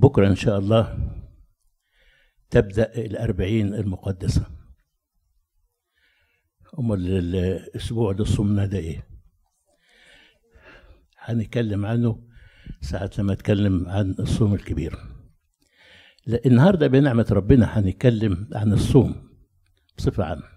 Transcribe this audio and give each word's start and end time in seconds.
بكرة 0.00 0.28
إن 0.28 0.34
شاء 0.34 0.58
الله 0.58 1.10
تبدأ 2.50 2.94
الأربعين 2.96 3.74
المقدسة. 3.74 4.46
أمال 6.78 7.06
الأسبوع 7.34 8.12
ده 8.12 8.24
صمنا 8.24 8.66
ده 8.66 8.78
إيه؟ 8.78 9.06
هنتكلم 11.18 11.86
عنه 11.86 12.28
ساعة 12.80 13.10
لما 13.18 13.32
أتكلم 13.32 13.88
عن 13.88 14.14
الصوم 14.18 14.54
الكبير. 14.54 14.98
لا 16.26 16.40
النهارده 16.46 16.86
بنعمة 16.86 17.26
ربنا 17.30 17.78
هنتكلم 17.78 18.48
عن 18.52 18.72
الصوم 18.72 19.30
بصفة 19.98 20.24
عامة. 20.24 20.48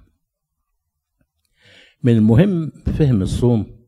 من 2.04 2.14
المهم 2.18 2.70
فهم 2.70 3.22
الصوم 3.22 3.88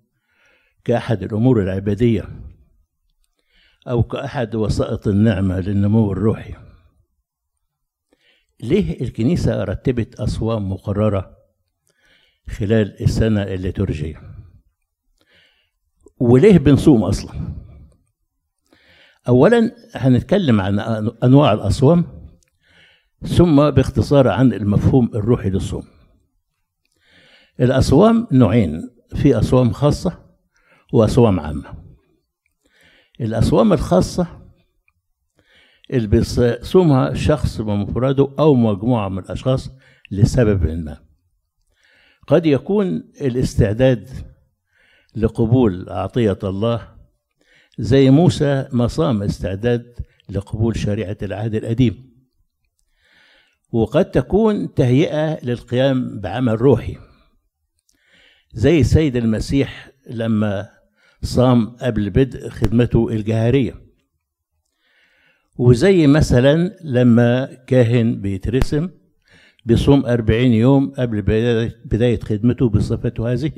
كأحد 0.83 1.23
الأمور 1.23 1.63
العبادية 1.63 2.29
أو 3.87 4.03
كأحد 4.03 4.55
وسائط 4.55 5.07
النعمة 5.07 5.59
للنمو 5.59 6.11
الروحي. 6.11 6.53
ليه 8.61 9.01
الكنيسة 9.01 9.63
رتبت 9.63 10.15
أصوام 10.15 10.71
مقررة 10.71 11.37
خلال 12.49 13.01
السنة 13.01 13.43
الليتورجية 13.43 14.21
وليه 16.19 16.57
بنصوم 16.57 17.03
أصلا؟ 17.03 17.33
أولا 19.27 19.71
هنتكلم 19.95 20.61
عن 20.61 20.79
أنواع 21.23 21.53
الأصوام 21.53 22.05
ثم 23.21 23.69
باختصار 23.69 24.27
عن 24.27 24.53
المفهوم 24.53 25.11
الروحي 25.15 25.49
للصوم. 25.49 25.83
الأصوام 27.59 28.27
نوعين 28.31 28.89
في 29.15 29.35
أصوام 29.35 29.71
خاصة 29.71 30.25
وأصوام 30.93 31.39
عامة. 31.39 31.84
الأصوام 33.21 33.73
الخاصة 33.73 34.41
اللي 35.93 36.07
بيصومها 36.07 37.13
شخص 37.13 37.61
بمفرده 37.61 38.29
أو 38.39 38.53
مجموعة 38.53 39.09
من 39.09 39.19
الأشخاص 39.19 39.69
لسبب 40.11 40.65
ما. 40.65 40.97
قد 42.27 42.45
يكون 42.45 43.03
الاستعداد 43.21 44.09
لقبول 45.15 45.89
عطية 45.89 46.39
الله 46.43 46.95
زي 47.77 48.09
موسى 48.09 48.67
ما 48.71 48.87
صام 48.87 49.23
استعداد 49.23 49.95
لقبول 50.29 50.77
شريعة 50.77 51.17
العهد 51.21 51.55
القديم. 51.55 52.15
وقد 53.71 54.11
تكون 54.11 54.73
تهيئة 54.73 55.45
للقيام 55.45 56.19
بعمل 56.19 56.61
روحي. 56.61 56.97
زي 58.53 58.79
السيد 58.79 59.15
المسيح 59.15 59.89
لما 60.09 60.74
صام 61.25 61.69
قبل 61.69 62.09
بدء 62.09 62.49
خدمته 62.49 63.09
الجهارية 63.09 63.85
وزي 65.57 66.07
مثلا 66.07 66.77
لما 66.83 67.53
كاهن 67.67 68.21
بيترسم 68.21 68.89
بيصوم 69.65 70.05
أربعين 70.05 70.53
يوم 70.53 70.91
قبل 70.91 71.21
بداية 71.85 72.19
خدمته 72.19 72.69
بصفته 72.69 73.33
هذه. 73.33 73.51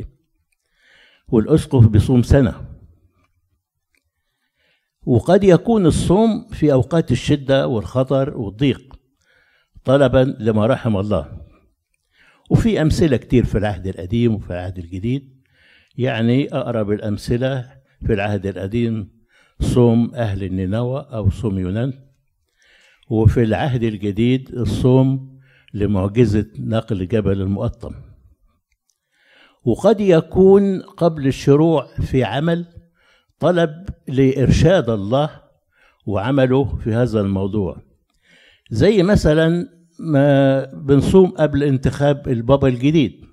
والأسقف 1.28 1.88
بيصوم 1.88 2.24
سنة. 2.24 2.66
وقد 5.06 5.44
يكون 5.44 5.86
الصوم 5.86 6.48
في 6.48 6.74
أوقات 6.74 7.12
الشدة 7.12 7.68
والخطر 7.68 8.38
والضيق 8.38 9.00
طلبا 9.84 10.36
لما 10.40 10.66
رحم 10.66 10.98
الله. 10.98 11.42
وفي 12.50 12.82
أمثلة 12.82 13.18
كتير 13.18 13.46
في 13.46 13.58
العهد 13.58 13.88
القديم 13.88 14.36
وفي 14.36 14.50
العهد 14.50 14.78
الجديد. 14.78 15.37
يعني 15.98 16.54
أقرب 16.54 16.92
الأمثلة 16.92 17.72
في 18.06 18.14
العهد 18.14 18.46
القديم 18.46 19.10
صوم 19.60 20.16
أهل 20.16 20.44
النينوى 20.44 21.08
أو 21.14 21.30
صوم 21.30 21.60
يونان 21.60 21.94
وفي 23.10 23.44
العهد 23.44 23.84
الجديد 23.84 24.50
الصوم 24.56 25.40
لمعجزة 25.74 26.46
نقل 26.60 27.08
جبل 27.08 27.42
المقطم 27.42 27.92
وقد 29.66 30.02
يكون 30.02 30.82
قبل 30.82 31.28
الشروع 31.28 31.88
في 32.02 32.24
عمل 32.24 32.66
طلب 33.40 33.90
لإرشاد 34.08 34.90
الله 34.90 35.30
وعمله 36.06 36.78
في 36.84 36.94
هذا 36.94 37.22
الموضوع. 37.22 37.78
زي 38.70 39.04
مثلا 39.04 39.70
ما 40.00 40.66
بنصوم 40.66 41.30
قبل 41.30 41.64
انتخاب 41.64 42.28
البابا 42.28 42.68
الجديد. 42.68 43.27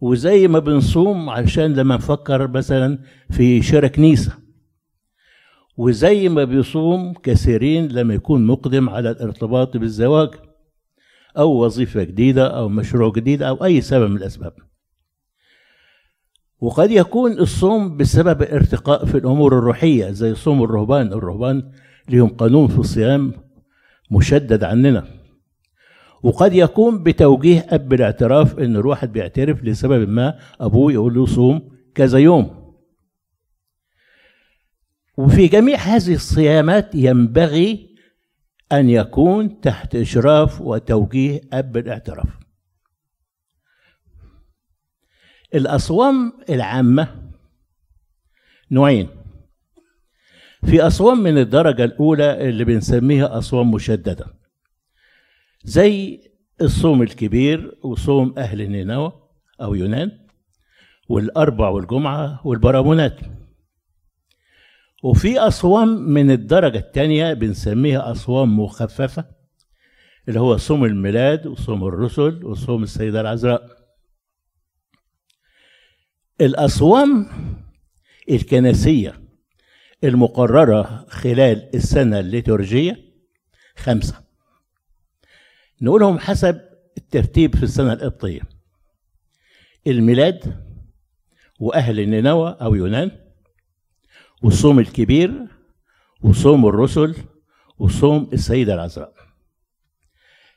وزي 0.00 0.48
ما 0.48 0.58
بنصوم 0.58 1.30
عشان 1.30 1.74
لما 1.74 1.94
نفكر 1.94 2.48
مثلا 2.48 2.98
في 3.30 3.62
شراء 3.62 3.90
كنيسة 3.90 4.32
وزي 5.76 6.28
ما 6.28 6.44
بيصوم 6.44 7.12
كثيرين 7.12 7.88
لما 7.88 8.14
يكون 8.14 8.46
مقدم 8.46 8.88
على 8.88 9.10
الارتباط 9.10 9.76
بالزواج 9.76 10.30
أو 11.38 11.64
وظيفة 11.64 12.02
جديدة 12.02 12.46
أو 12.58 12.68
مشروع 12.68 13.12
جديد 13.12 13.42
أو 13.42 13.64
أي 13.64 13.80
سبب 13.80 14.10
من 14.10 14.16
الأسباب. 14.16 14.52
وقد 16.60 16.90
يكون 16.90 17.32
الصوم 17.32 17.96
بسبب 17.96 18.42
ارتقاء 18.42 19.04
في 19.04 19.18
الأمور 19.18 19.58
الروحية 19.58 20.10
زي 20.10 20.34
صوم 20.34 20.62
الرهبان. 20.62 21.12
الرهبان 21.12 21.72
لهم 22.08 22.28
قانون 22.28 22.68
في 22.68 22.78
الصيام 22.78 23.32
مشدد 24.10 24.64
عننا. 24.64 25.17
وقد 26.22 26.52
يكون 26.54 27.02
بتوجيه 27.02 27.66
أب 27.68 27.92
الاعتراف 27.92 28.58
إن 28.58 28.76
الواحد 28.76 29.12
بيعترف 29.12 29.64
لسبب 29.64 30.08
ما 30.08 30.38
أبوه 30.60 30.92
يقول 30.92 31.14
له 31.14 31.26
صوم 31.26 31.78
كذا 31.94 32.18
يوم. 32.18 32.74
وفي 35.16 35.46
جميع 35.46 35.78
هذه 35.78 36.14
الصيامات 36.14 36.94
ينبغي 36.94 37.96
أن 38.72 38.90
يكون 38.90 39.60
تحت 39.60 39.94
إشراف 39.94 40.60
وتوجيه 40.60 41.40
أب 41.52 41.76
الاعتراف 41.76 42.38
الأصوام 45.54 46.32
العامة 46.50 47.30
نوعين. 48.70 49.08
في 50.64 50.82
أصوام 50.82 51.18
من 51.22 51.38
الدرجة 51.38 51.84
الأولى 51.84 52.48
اللي 52.48 52.64
بنسميها 52.64 53.38
أصوام 53.38 53.70
مشددة. 53.70 54.37
زي 55.64 56.20
الصوم 56.60 57.02
الكبير 57.02 57.78
وصوم 57.82 58.34
أهل 58.38 58.70
نينوى 58.70 59.12
أو 59.60 59.74
يونان 59.74 60.26
والأربع 61.08 61.68
والجمعة 61.68 62.46
والبرامونات. 62.46 63.20
وفي 65.02 65.38
أصوام 65.38 65.88
من 65.88 66.30
الدرجة 66.30 66.78
الثانية 66.78 67.32
بنسميها 67.32 68.10
أصوام 68.12 68.60
مخففة 68.60 69.24
اللي 70.28 70.40
هو 70.40 70.56
صوم 70.56 70.84
الميلاد 70.84 71.46
وصوم 71.46 71.84
الرسل 71.84 72.44
وصوم 72.44 72.82
السيدة 72.82 73.20
العذراء. 73.20 73.78
الأصوام 76.40 77.26
الكنسية 78.30 79.20
المقررة 80.04 81.06
خلال 81.08 81.70
السنة 81.74 82.20
الليتورجية 82.20 82.96
خمسة. 83.76 84.27
نقولهم 85.82 86.18
حسب 86.18 86.60
الترتيب 86.96 87.56
في 87.56 87.62
السنة 87.62 87.92
القبطية. 87.92 88.40
الميلاد 89.86 90.64
وأهل 91.60 92.08
نينوى 92.08 92.56
أو 92.60 92.74
يونان 92.74 93.10
والصوم 94.42 94.78
الكبير 94.78 95.46
وصوم 96.22 96.66
الرسل 96.66 97.16
وصوم 97.78 98.30
السيدة 98.32 98.74
العذراء 98.74 99.12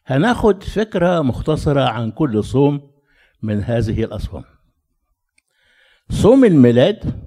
هناخد 0.06 0.64
فكرة 0.64 1.22
مختصرة 1.22 1.82
عن 1.82 2.12
كل 2.12 2.44
صوم 2.44 2.92
من 3.42 3.64
هذه 3.64 4.04
الأصوام. 4.04 4.44
صوم 6.10 6.46
الميلاد 6.46 7.22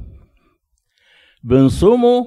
بنصومه 1.45 2.27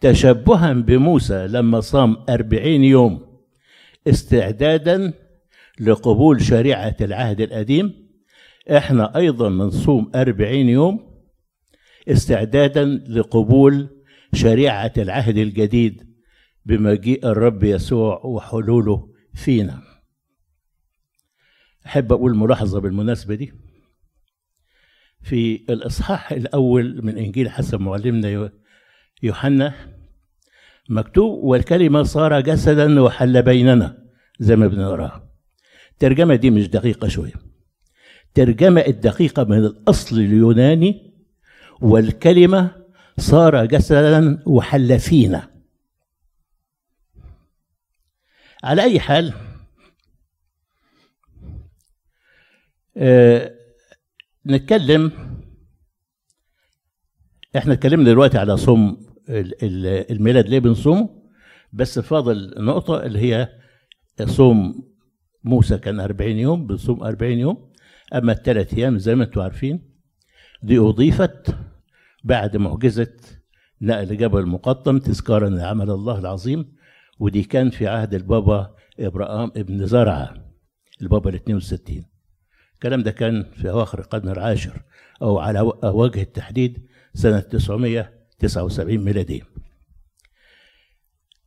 تشبها 0.00 0.72
بموسى 0.72 1.46
لما 1.46 1.80
صام 1.80 2.16
أربعين 2.28 2.84
يوم. 2.84 3.25
استعدادا 4.06 5.12
لقبول 5.80 6.42
شريعة 6.42 6.96
العهد 7.00 7.40
القديم. 7.40 8.06
إحنا 8.70 9.16
أيضا 9.16 9.48
بنصوم 9.48 10.12
أربعين 10.14 10.68
يوم 10.68 11.16
استعدادا 12.08 12.84
لقبول 12.84 13.88
شريعة 14.34 14.92
العهد 14.98 15.36
الجديد 15.36 16.16
بمجيء 16.64 17.26
الرب 17.26 17.64
يسوع 17.64 18.20
وحلوله 18.24 19.08
فينا. 19.34 19.82
أحب 21.86 22.12
أقول 22.12 22.36
ملاحظة 22.36 22.80
بالمناسبة 22.80 23.34
دي. 23.34 23.52
في 25.22 25.64
الإصحاح 25.70 26.32
الأول 26.32 27.04
من 27.04 27.18
إنجيل 27.18 27.50
حسب 27.50 27.80
معلمنا 27.80 28.50
يوحنا 29.22 29.74
مكتوب 30.88 31.44
والكلمة 31.44 32.02
صار 32.02 32.40
جسدا 32.40 33.00
وحل 33.02 33.42
بيننا 33.42 33.98
زي 34.40 34.56
ما 34.56 34.66
بنقراها 34.66 35.30
الترجمة 35.92 36.34
دي 36.34 36.50
مش 36.50 36.68
دقيقة 36.68 37.08
شوية 37.08 37.32
الترجمة 38.28 38.80
الدقيقة 38.80 39.44
من 39.44 39.56
الأصل 39.58 40.16
اليوناني 40.16 41.14
والكلمة 41.80 42.70
صار 43.18 43.64
جسدا 43.66 44.42
وحل 44.46 44.98
فينا. 44.98 45.50
على 48.64 48.82
أي 48.82 49.00
حال 49.00 49.34
آه 52.96 53.54
نتكلم 54.46 55.12
إحنا 57.56 57.72
اتكلمنا 57.72 58.10
دلوقتي 58.10 58.38
على 58.38 58.52
ال- 58.54 59.05
الميلاد 59.28 60.48
ليه 60.48 60.58
بنصومه. 60.58 61.22
بس 61.72 61.98
فاضل 61.98 62.54
نقطة 62.64 63.02
اللي 63.06 63.18
هي 63.18 63.48
صوم 64.24 64.88
موسى 65.44 65.78
كان 65.78 66.00
40 66.00 66.30
يوم 66.30 66.66
بنصوم 66.66 67.02
40 67.02 67.32
يوم. 67.38 67.70
أما 68.14 68.32
الثلاث 68.32 68.74
أيام 68.74 68.98
زي 68.98 69.14
ما 69.14 69.24
أنتم 69.24 69.40
عارفين 69.40 69.82
دي 70.62 70.78
أضيفت 70.78 71.56
بعد 72.24 72.56
معجزة 72.56 73.12
نقل 73.80 74.16
جبل 74.16 74.40
المقطم 74.40 74.98
تذكارا 74.98 75.48
لعمل 75.48 75.90
الله 75.90 76.18
العظيم. 76.18 76.76
ودي 77.18 77.42
كان 77.42 77.70
في 77.70 77.86
عهد 77.86 78.14
البابا 78.14 78.74
إبراهام 79.00 79.52
ابن 79.56 79.86
زرعة 79.86 80.34
البابا 81.02 81.30
ال 81.30 81.34
62 81.34 82.04
الكلام 82.74 83.02
ده 83.02 83.10
كان 83.10 83.42
في 83.54 83.70
أواخر 83.70 83.98
القرن 83.98 84.28
العاشر 84.28 84.82
أو 85.22 85.38
على 85.38 85.60
وجه 85.84 86.22
التحديد 86.22 86.86
سنة 87.14 87.44
979 88.38 89.04
ميلادية 89.04 89.42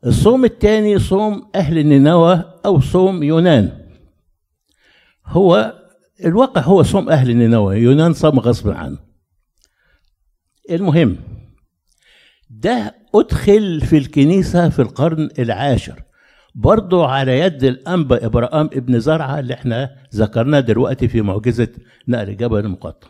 الصوم 0.06 0.46
الثاني 0.46 1.00
صوم 1.00 1.50
أهل 1.56 1.86
نينوى 1.88 2.44
أو 2.66 2.80
صوم 2.80 3.24
يونان. 3.24 3.86
هو 5.26 5.74
الواقع 6.26 6.62
هو 6.62 6.84
صوم 6.84 7.10
أهل 7.10 7.38
نينوى 7.38 7.78
يونان 7.78 8.14
صام 8.14 8.40
غصب 8.40 8.70
عنه. 8.70 8.98
المهم 10.70 11.18
ده 12.50 12.96
أدخل 13.16 13.82
في 13.82 13.98
الكنيسة 13.98 14.70
في 14.70 14.82
القرن 14.82 15.30
العاشر. 15.40 16.04
برضو 16.56 17.04
على 17.04 17.40
يد 17.40 17.64
الأنبا 17.64 18.26
إبراهام 18.26 18.66
ابن 18.74 19.00
زرعة 19.00 19.40
اللي 19.40 19.54
إحنا 19.54 19.96
ذكرناه 20.16 20.60
دلوقتي 20.60 21.08
في 21.08 21.22
معجزة 21.22 21.70
نقل 22.08 22.38
جبل 22.38 22.60
المقطم. 22.60 23.08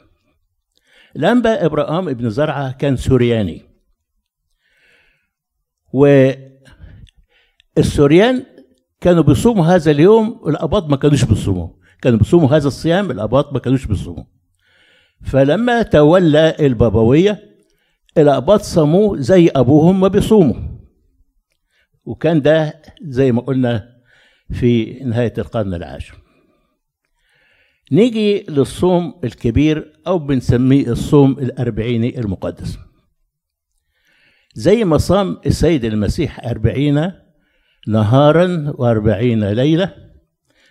الأنبا 1.15 1.65
إبراهام 1.65 2.09
ابن 2.09 2.29
زرعة 2.29 2.71
كان 2.71 2.97
سورياني. 2.97 3.68
والسوريان 7.77 8.45
كانوا 9.01 9.23
بيصوموا 9.23 9.65
هذا 9.65 9.91
اليوم 9.91 10.41
الأباط 10.47 10.89
ما 10.89 10.97
كانوش 10.97 11.23
بيصوموا. 11.23 11.67
كانوا 12.01 12.19
بيصوموا 12.19 12.49
هذا 12.49 12.67
الصيام 12.67 13.11
الأباط 13.11 13.53
ما 13.53 13.59
كانوش 13.59 13.85
بيصوموا. 13.85 14.23
فلما 15.25 15.81
تولى 15.81 16.55
البابوية 16.59 17.39
الأباط 18.17 18.61
صاموه 18.61 19.19
زي 19.19 19.47
أبوهم 19.47 19.99
ما 19.99 20.07
بيصوموا. 20.07 20.55
وكان 22.05 22.41
ده 22.41 22.81
زي 23.01 23.31
ما 23.31 23.41
قلنا 23.41 23.89
في 24.51 24.99
نهاية 25.03 25.33
القرن 25.37 25.73
العاشر. 25.73 26.15
نيجي 27.91 28.45
للصوم 28.49 29.19
الكبير 29.23 29.93
أو 30.07 30.19
بنسميه 30.19 30.87
الصوم 30.87 31.31
الأربعيني 31.31 32.19
المقدس. 32.19 32.77
زي 34.53 34.83
ما 34.83 34.97
صام 34.97 35.37
السيد 35.45 35.85
المسيح 35.85 36.45
أربعين 36.45 37.11
نهارا 37.87 38.73
وأربعين 38.77 39.43
ليلة 39.49 39.95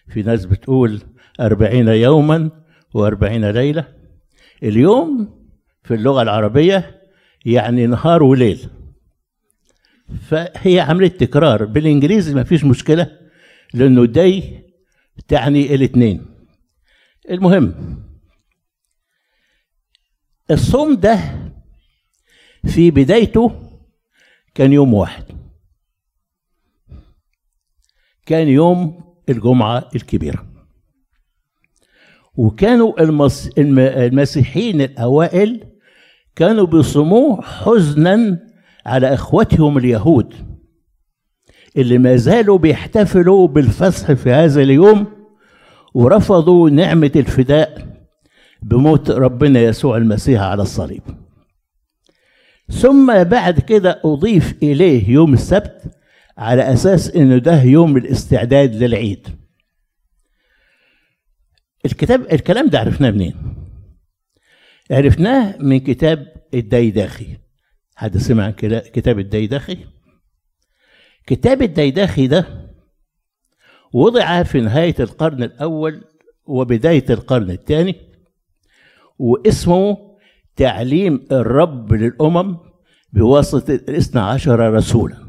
في 0.08 0.22
ناس 0.22 0.44
بتقول 0.44 1.02
أربعين 1.40 1.88
يوما 1.88 2.50
وأربعين 2.94 3.50
ليلة. 3.50 3.88
اليوم 4.62 5.38
في 5.84 5.94
اللغة 5.94 6.22
العربية 6.22 7.00
يعني 7.46 7.86
نهار 7.86 8.22
وليل. 8.22 8.70
فهي 10.28 10.80
عملية 10.80 11.08
تكرار. 11.08 11.64
بالإنجليزي 11.64 12.34
ما 12.34 12.44
فيش 12.44 12.64
مشكلة 12.64 13.18
لأنه 13.74 14.06
دي 14.06 14.42
تعني 15.28 15.74
الاثنين. 15.74 16.26
المهم 17.30 17.74
الصوم 20.50 20.94
ده 20.94 21.18
في 22.66 22.90
بدايته 22.90 23.67
كان 24.58 24.72
يوم 24.72 24.94
واحد. 24.94 25.24
كان 28.26 28.48
يوم 28.48 29.04
الجمعة 29.28 29.88
الكبيرة. 29.96 30.46
وكانوا 32.34 33.02
المس... 33.02 33.50
الم... 33.58 33.78
المسيحيين 33.78 34.80
الأوائل 34.80 35.64
كانوا 36.36 36.66
بيصوموه 36.66 37.42
حزنا 37.42 38.38
على 38.86 39.14
إخوتهم 39.14 39.78
اليهود 39.78 40.34
اللي 41.76 41.98
ما 41.98 42.16
زالوا 42.16 42.58
بيحتفلوا 42.58 43.48
بالفصح 43.48 44.12
في 44.12 44.30
هذا 44.30 44.62
اليوم 44.62 45.06
ورفضوا 45.94 46.70
نعمة 46.70 47.12
الفداء 47.16 47.96
بموت 48.62 49.10
ربنا 49.10 49.60
يسوع 49.60 49.96
المسيح 49.96 50.40
على 50.40 50.62
الصليب. 50.62 51.02
ثم 52.70 53.24
بعد 53.24 53.60
كده 53.60 54.00
أضيف 54.04 54.54
إليه 54.62 55.10
يوم 55.10 55.32
السبت 55.34 55.82
على 56.38 56.72
أساس 56.72 57.10
إنه 57.10 57.38
ده 57.38 57.62
يوم 57.62 57.96
الاستعداد 57.96 58.74
للعيد 58.74 59.28
الكتاب 61.84 62.32
الكلام 62.32 62.66
ده 62.68 62.78
عرفناه 62.80 63.10
منين؟ 63.10 63.34
عرفناه 64.90 65.56
من 65.58 65.80
كتاب 65.80 66.32
الديداخي 66.54 67.36
حد 67.96 68.16
سمع 68.18 68.44
عن 68.44 68.52
كتاب 68.80 69.18
الديداخي؟ 69.18 69.78
كتاب 71.26 71.62
الديداخي 71.62 72.26
ده 72.26 72.68
وضع 73.92 74.42
في 74.42 74.60
نهاية 74.60 74.94
القرن 75.00 75.42
الأول 75.42 76.04
وبداية 76.46 77.04
القرن 77.10 77.50
الثاني 77.50 77.94
واسمه 79.18 80.07
تعليم 80.58 81.26
الرب 81.32 81.92
للأمم 81.92 82.56
بواسطة 83.12 83.74
الاثنى 83.74 84.20
عشر 84.20 84.72
رسولا. 84.72 85.28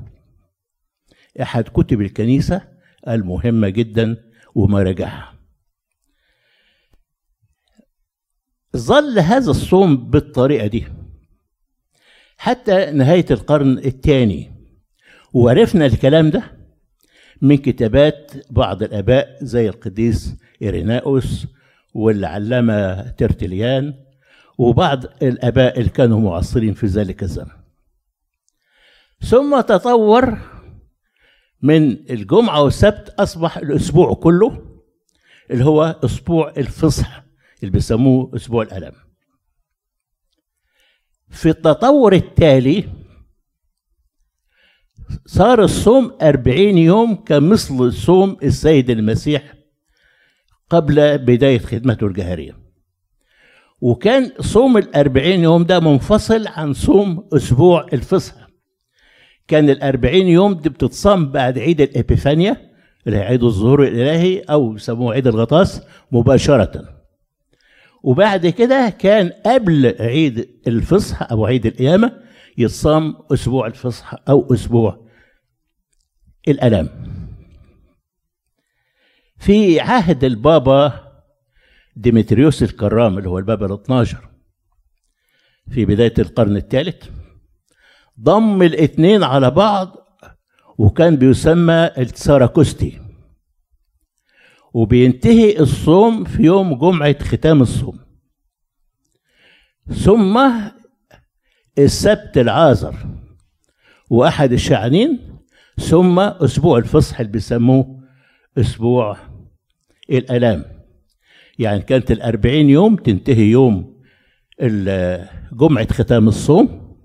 أحد 1.41 1.63
كتب 1.63 2.01
الكنيسة 2.01 2.61
المهمة 3.07 3.69
جدا 3.69 4.17
ومراجعها 4.55 5.33
ظل 8.77 9.19
هذا 9.19 9.51
الصوم 9.51 10.09
بالطريقة 10.09 10.67
دي. 10.67 10.87
حتى 12.37 12.91
نهاية 12.91 13.25
القرن 13.31 13.77
الثاني 13.77 14.51
وعرفنا 15.33 15.85
الكلام 15.85 16.29
ده 16.29 16.43
من 17.41 17.57
كتابات 17.57 18.31
بعض 18.49 18.83
الآباء 18.83 19.37
زي 19.41 19.69
القديس 19.69 20.35
إيريناوس 20.61 21.47
والعلامة 21.93 23.01
ترتليان 23.09 23.93
وبعض 24.59 25.05
الآباء 25.05 25.79
اللي 25.79 25.89
كانوا 25.89 26.19
معاصرين 26.19 26.73
في 26.73 26.85
ذلك 26.85 27.23
الزمن. 27.23 27.51
ثم 29.21 29.61
تطور 29.61 30.37
من 31.61 31.91
الجمعة 32.09 32.61
والسبت 32.61 33.09
أصبح 33.09 33.57
الأسبوع 33.57 34.13
كله 34.13 34.79
اللي 35.51 35.65
هو 35.65 35.99
أسبوع 36.03 36.53
الفصح 36.57 37.23
اللي 37.59 37.71
بيسموه 37.71 38.35
أسبوع 38.35 38.63
الألم. 38.63 38.95
في 41.29 41.49
التطور 41.49 42.13
التالي 42.13 42.89
صار 45.25 45.63
الصوم 45.63 46.17
أربعين 46.21 46.77
يوم 46.77 47.15
كمثل 47.15 47.93
صوم 47.93 48.37
السيد 48.43 48.89
المسيح 48.89 49.53
قبل 50.69 51.17
بداية 51.17 51.59
خدمته 51.59 52.07
الجهرية. 52.07 52.68
وكان 53.81 54.31
صوم 54.39 54.77
الأربعين 54.77 55.39
يوم 55.43 55.63
ده 55.63 55.79
منفصل 55.79 56.47
عن 56.47 56.73
صوم 56.73 57.27
أسبوع 57.33 57.85
الفصح. 57.93 58.33
كان 59.47 59.69
الأربعين 59.69 60.27
يوم 60.27 60.53
دي 60.53 60.69
بتتصام 60.69 61.31
بعد 61.31 61.59
عيد 61.59 61.81
الإبيفانيا 61.81 62.69
اللي 63.07 63.17
هي 63.17 63.21
عيد 63.23 63.43
الظهور 63.43 63.83
الإلهي 63.83 64.39
أو 64.39 64.75
يسموه 64.75 65.13
عيد 65.13 65.27
الغطاس 65.27 65.81
مباشرة. 66.11 66.95
وبعد 68.03 68.47
كده 68.47 68.89
كان 68.89 69.31
قبل 69.45 69.95
عيد 69.99 70.49
الفصح 70.67 71.31
أو 71.31 71.45
عيد 71.45 71.65
القيامة 71.65 72.11
يتصام 72.57 73.15
أسبوع 73.33 73.67
الفصح 73.67 74.15
أو 74.29 74.53
أسبوع 74.53 75.05
الألام 76.47 76.89
في 79.37 79.79
عهد 79.79 80.23
البابا 80.23 81.08
ديمتريوس 81.95 82.63
الكرام 82.63 83.17
اللي 83.17 83.29
هو 83.29 83.39
البابا 83.39 83.65
ال 83.65 83.71
12 83.71 84.29
في 85.71 85.85
بداية 85.85 86.13
القرن 86.19 86.57
الثالث 86.57 87.09
ضم 88.19 88.61
الاثنين 88.61 89.23
على 89.23 89.51
بعض 89.51 89.95
وكان 90.77 91.15
بيسمى 91.15 91.89
الساراكوستي 91.97 93.01
وبينتهي 94.73 95.59
الصوم 95.59 96.23
في 96.23 96.43
يوم 96.43 96.79
جمعة 96.79 97.23
ختام 97.23 97.61
الصوم. 97.61 97.99
ثم 99.87 100.51
السبت 101.77 102.37
العازر 102.37 102.95
وأحد 104.09 104.51
الشعانين 104.51 105.39
ثم 105.77 106.19
أسبوع 106.19 106.77
الفصح 106.77 107.19
اللي 107.19 107.31
بيسموه 107.31 108.03
أسبوع 108.57 109.17
الآلام. 110.09 110.78
يعني 111.59 111.81
كانت 111.81 112.11
الأربعين 112.11 112.69
يوم 112.69 112.95
تنتهي 112.95 113.43
يوم 113.43 113.99
جمعة 115.51 115.93
ختام 115.93 116.27
الصوم 116.27 116.95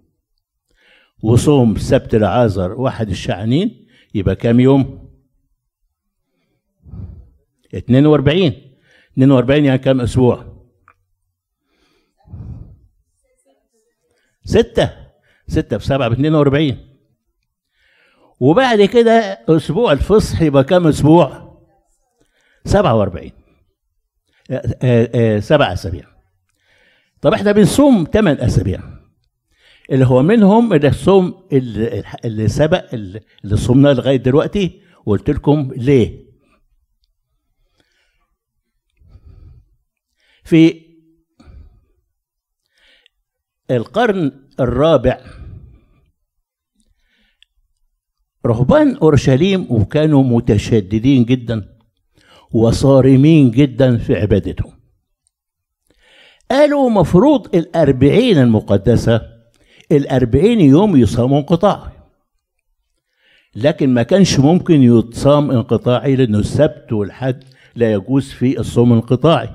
وصوم 1.23 1.77
سبت 1.77 2.15
العازر 2.15 2.73
واحد 2.73 3.11
الشعانين 3.11 3.87
يبقى 4.15 4.37
كام 4.37 4.61
يوم؟ 4.61 5.09
42 7.75 8.53
42 9.13 9.65
يعني 9.65 9.79
كام 9.79 10.01
أسبوع؟ 10.01 10.55
ستة. 14.45 14.91
ستة 15.49 15.79
في 15.79 15.85
سبعة 15.87 16.09
ب 16.09 16.13
42 16.13 16.77
وبعد 18.41 18.83
كده 18.83 19.13
أسبوع 19.49 19.93
الفصح 19.93 20.43
يبقى 20.43 20.65
كام 20.65 20.87
أسبوع؟ 20.87 21.55
47 22.65 23.25
آه، 23.27 23.31
آه، 23.31 23.31
آه، 23.31 23.44
سبع 25.41 25.73
أسابيع. 25.73 26.05
طب 27.21 27.33
إحنا 27.33 27.53
بنصوم 27.53 28.07
ثمان 28.13 28.37
أسابيع. 28.37 28.81
اللي 29.93 30.07
هو 30.07 30.23
منهم 30.23 30.73
الصوم 30.73 31.49
اللي, 31.53 32.49
سبق 32.49 32.95
اللي 32.95 33.57
صومناه 33.57 33.93
لغاية 33.93 34.17
دلوقتي 34.17 34.83
وقلت 35.07 35.31
لكم 35.31 35.73
ليه. 35.77 36.25
في 40.45 40.85
القرن 43.71 44.49
الرابع 44.61 45.21
رهبان 48.47 48.97
أورشليم 48.97 49.67
وكانوا 49.71 50.23
متشددين 50.23 51.25
جدا. 51.25 51.74
وصارمين 52.55 53.51
جدا 53.51 53.97
في 53.99 54.15
عبادتهم. 54.17 54.73
قالوا 56.51 56.91
مفروض 56.91 57.57
الأربعين 57.57 58.39
المقدسة 58.39 59.21
الأربعين 59.93 60.61
يوم 60.61 60.97
يصاموا 60.97 61.39
انقطاعي 61.39 61.93
لكن 63.57 63.95
ما 63.95 64.03
كانش 64.03 64.39
ممكن 64.39 64.83
يتصام 64.83 65.51
انقطاعي 65.51 66.17
لأنه 66.17 66.39
السبت 66.39 66.93
والحد 66.93 67.45
لا 67.77 67.93
يجوز 67.93 68.31
في 68.31 68.61
الصوم 68.61 68.93
الانقطاعي 68.93 69.49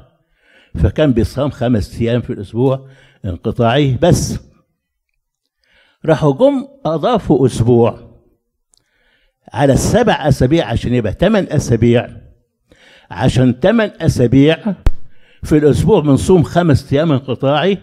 فكان 0.75 1.13
بيصام 1.13 1.49
خمس 1.49 2.01
أيام 2.01 2.21
في 2.21 2.33
الأسبوع 2.33 2.87
انقطاعي 3.25 3.97
بس. 4.01 4.39
راحوا 6.05 6.33
جم 6.33 6.67
أضافوا 6.85 7.45
أسبوع 7.47 8.09
على 9.53 9.73
السبع 9.73 10.27
أسابيع 10.27 10.65
عشان 10.67 10.93
يبقى 10.93 11.13
ثمان 11.13 11.47
أسابيع 11.51 12.09
عشان 13.11 13.53
ثمان 13.53 13.91
أسابيع 14.01 14.75
في 15.43 15.57
الأسبوع 15.57 15.99
بنصوم 15.99 16.43
خمس 16.43 16.93
أيام 16.93 17.11
انقطاعي 17.11 17.77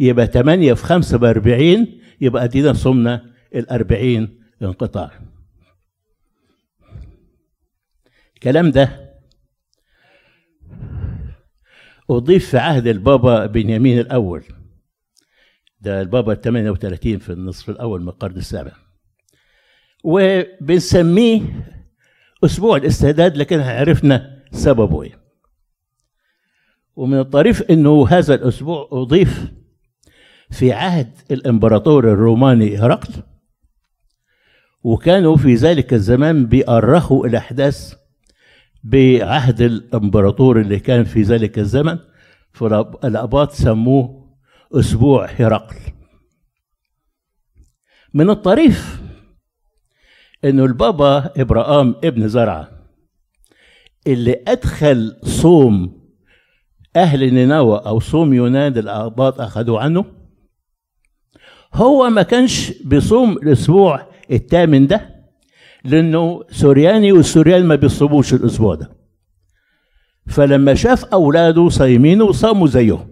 يبقى 0.00 0.26
ثمانية 0.26 0.72
في 0.72 0.84
خمسة 0.84 1.18
بأربعين 1.18 2.00
يبقى 2.20 2.44
أدينا 2.44 2.72
صمنا 2.72 3.30
الأربعين 3.54 4.40
انقطاع. 4.62 5.10
الكلام 8.34 8.70
ده 8.70 9.10
أضيف 12.10 12.50
في 12.50 12.58
عهد 12.58 12.86
البابا 12.86 13.46
بنيامين 13.46 13.98
الأول. 13.98 14.44
ده 15.80 16.00
البابا 16.00 16.34
38 16.34 17.18
في 17.18 17.32
النصف 17.32 17.70
الأول 17.70 18.02
من 18.02 18.08
القرن 18.08 18.36
السابع. 18.36 18.72
وبنسميه 20.04 21.40
أسبوع 22.44 22.76
الاستعداد 22.76 23.36
لكن 23.36 23.60
عرفنا 23.60 24.39
سببه. 24.52 25.02
إيه 25.02 25.20
ومن 26.96 27.18
الطريف 27.18 27.62
أنه 27.62 28.08
هذا 28.08 28.34
الأسبوع 28.34 28.88
أضيف 28.92 29.52
في 30.50 30.72
عهد 30.72 31.12
الإمبراطور 31.30 32.12
الروماني 32.12 32.76
هرقل 32.78 33.22
وكانوا 34.82 35.36
في 35.36 35.54
ذلك 35.54 35.94
الزمان 35.94 36.46
بيأرخوا 36.46 37.26
الأحداث 37.26 37.94
بعهد 38.84 39.60
الإمبراطور 39.60 40.60
اللي 40.60 40.78
كان 40.78 41.04
في 41.04 41.22
ذلك 41.22 41.58
الزمن 41.58 41.98
فالأباط 42.52 43.52
سموه 43.52 44.36
أسبوع 44.74 45.26
هرقل. 45.26 45.76
من 48.14 48.30
الطريف 48.30 49.00
إنه 50.44 50.64
البابا 50.64 51.30
إبراهام 51.36 51.94
ابن 52.04 52.28
زرعة 52.28 52.79
اللي 54.06 54.42
أدخل 54.48 55.16
صوم 55.22 56.00
أهل 56.96 57.34
نينوى 57.34 57.82
أو 57.86 58.00
صوم 58.00 58.34
يونان 58.34 58.78
الاباط 58.78 59.40
أخذوا 59.40 59.80
عنه 59.80 60.04
هو 61.74 62.10
ما 62.10 62.22
كانش 62.22 62.72
بيصوم 62.84 63.32
الأسبوع 63.32 64.06
الثامن 64.30 64.86
ده 64.86 65.10
لأنه 65.84 66.42
سورياني 66.50 67.12
والسوريان 67.12 67.64
ما 67.66 67.74
بيصوموش 67.74 68.34
الأسبوع 68.34 68.74
ده. 68.74 68.90
فلما 70.26 70.74
شاف 70.74 71.04
أولاده 71.04 71.68
صايمينه 71.68 72.32
صاموا 72.32 72.66
زيهم 72.66 73.10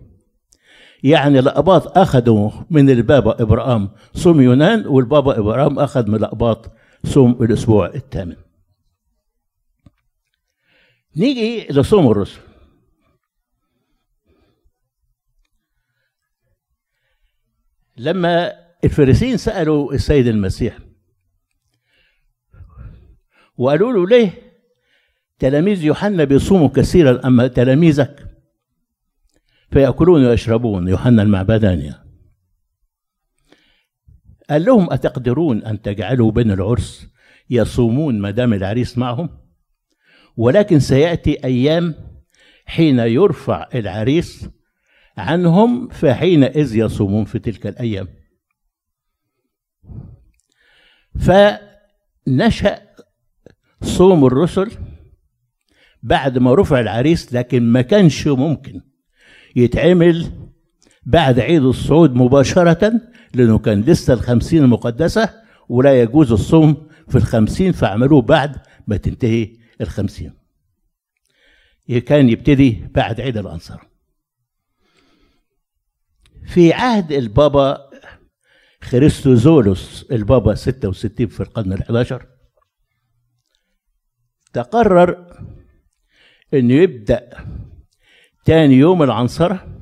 يعني 1.02 1.38
الأباط 1.38 1.98
أخذوا 1.98 2.50
من 2.70 2.90
البابا 2.90 3.42
إبراهام 3.42 3.88
صوم 4.14 4.40
يونان 4.40 4.86
والبابا 4.86 5.38
إبراهام 5.38 5.78
أخذ 5.78 6.08
من 6.08 6.14
الأباط 6.14 6.72
صوم 7.04 7.38
الأسبوع 7.42 7.86
الثامن. 7.86 8.36
نيجي 11.18 11.66
لصوم 11.70 12.10
الرسل. 12.10 12.40
لما 17.96 18.52
الفريسيين 18.84 19.36
سألوا 19.36 19.92
السيد 19.92 20.26
المسيح 20.26 20.78
وقالوا 23.56 23.92
له 23.92 24.06
ليه 24.06 24.32
تلاميذ 25.38 25.84
يوحنا 25.84 26.24
بيصوموا 26.24 26.68
كثيرا 26.68 27.26
أما 27.26 27.46
تلاميذك؟ 27.46 28.28
فيأكلون 29.70 30.26
ويشربون 30.26 30.88
يوحنا 30.88 31.22
المعبداني 31.22 31.94
قال 34.50 34.64
لهم 34.64 34.92
أتقدرون 34.92 35.62
أن 35.64 35.82
تجعلوا 35.82 36.30
بين 36.30 36.50
العرس 36.50 37.06
يصومون 37.50 38.20
ما 38.20 38.30
دام 38.30 38.52
العريس 38.52 38.98
معهم؟ 38.98 39.47
ولكن 40.38 40.80
سيأتي 40.80 41.44
أيام 41.44 41.94
حين 42.66 42.98
يرفع 42.98 43.68
العريس 43.74 44.48
عنهم 45.16 45.88
فحينئذ 45.88 46.76
يصومون 46.76 47.24
في 47.24 47.38
تلك 47.38 47.66
الأيام. 47.66 48.08
فنشأ 51.18 52.78
صوم 53.82 54.24
الرسل 54.24 54.70
بعد 56.02 56.38
ما 56.38 56.54
رفع 56.54 56.80
العريس 56.80 57.34
لكن 57.34 57.62
ما 57.62 57.82
كانش 57.82 58.26
ممكن 58.26 58.80
يتعمل 59.56 60.26
بعد 61.06 61.40
عيد 61.40 61.62
الصعود 61.62 62.14
مباشرة 62.14 63.00
لأنه 63.34 63.58
كان 63.58 63.80
لسه 63.80 64.14
الخمسين 64.14 64.64
المقدسة 64.64 65.30
ولا 65.68 66.02
يجوز 66.02 66.32
الصوم 66.32 66.88
في 67.08 67.16
الخمسين 67.16 67.72
فعملوه 67.72 68.22
بعد 68.22 68.56
ما 68.86 68.96
تنتهي 68.96 69.57
الخمسين. 69.80 70.32
كان 72.06 72.28
يبتدي 72.28 72.84
بعد 72.94 73.20
عيد 73.20 73.36
الأنصار. 73.36 73.88
في 76.46 76.72
عهد 76.72 77.12
البابا 77.12 77.90
خريستوزولوس 78.82 80.06
البابا 80.12 80.54
66 80.54 81.26
في 81.26 81.40
القرن 81.40 81.72
الحداشر 81.72 82.26
تقرر 84.52 85.26
إنه 86.54 86.74
يبدأ 86.74 87.30
تاني 88.44 88.74
يوم 88.74 89.02
العنصرة 89.02 89.80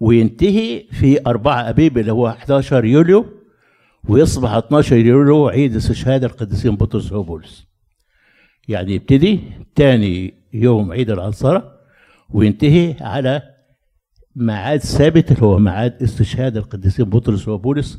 وينتهي 0.00 0.86
في 0.90 1.26
أربعة 1.26 1.68
أبيب 1.68 1.98
اللي 1.98 2.12
هو 2.12 2.28
11 2.28 2.84
يوليو 2.84 3.26
ويصبح 4.08 4.50
12 4.50 4.96
يوليو 4.96 5.48
عيد 5.48 5.76
استشهاد 5.76 6.24
القديسين 6.24 6.76
بطرس 6.76 7.12
وبولس 7.12 7.66
يعني 8.70 8.94
يبتدي 8.94 9.40
تاني 9.74 10.34
يوم 10.52 10.92
عيد 10.92 11.10
العنصرة 11.10 11.80
وينتهي 12.30 12.96
على 13.00 13.42
ميعاد 14.36 14.80
ثابت 14.80 15.32
اللي 15.32 15.42
هو 15.42 15.58
ميعاد 15.58 16.02
استشهاد 16.02 16.56
القديسين 16.56 17.04
بطرس 17.04 17.48
وبولس. 17.48 17.98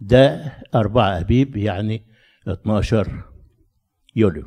ده 0.00 0.52
أربعة 0.74 1.20
أبيب 1.20 1.56
يعني 1.56 2.02
12 2.48 3.24
يوليو. 4.16 4.44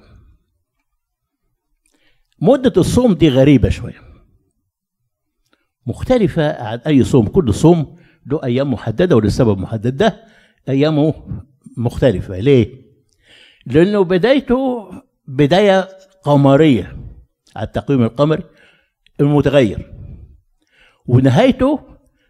مدة 2.42 2.74
الصوم 2.78 3.14
دي 3.14 3.30
غريبة 3.30 3.70
شوية. 3.70 4.02
مختلفة 5.88 6.64
عن 6.64 6.78
أي 6.78 7.04
صوم. 7.04 7.28
كل 7.28 7.54
صوم 7.54 7.98
له 8.26 8.44
أيام 8.44 8.74
محددة 8.74 9.16
ولسبب 9.16 9.58
محدد. 9.58 9.98
ده 9.98 10.26
أيامه 10.70 11.14
مختلفة. 11.78 12.40
ليه؟ 12.40 12.90
لأنه 13.66 14.04
بدايته 14.04 14.90
بداية 15.30 15.88
قمرية 16.24 16.98
على 17.56 17.68
التقويم 17.68 18.04
القمري 18.04 18.44
المتغير. 19.20 19.94
ونهايته 21.06 21.80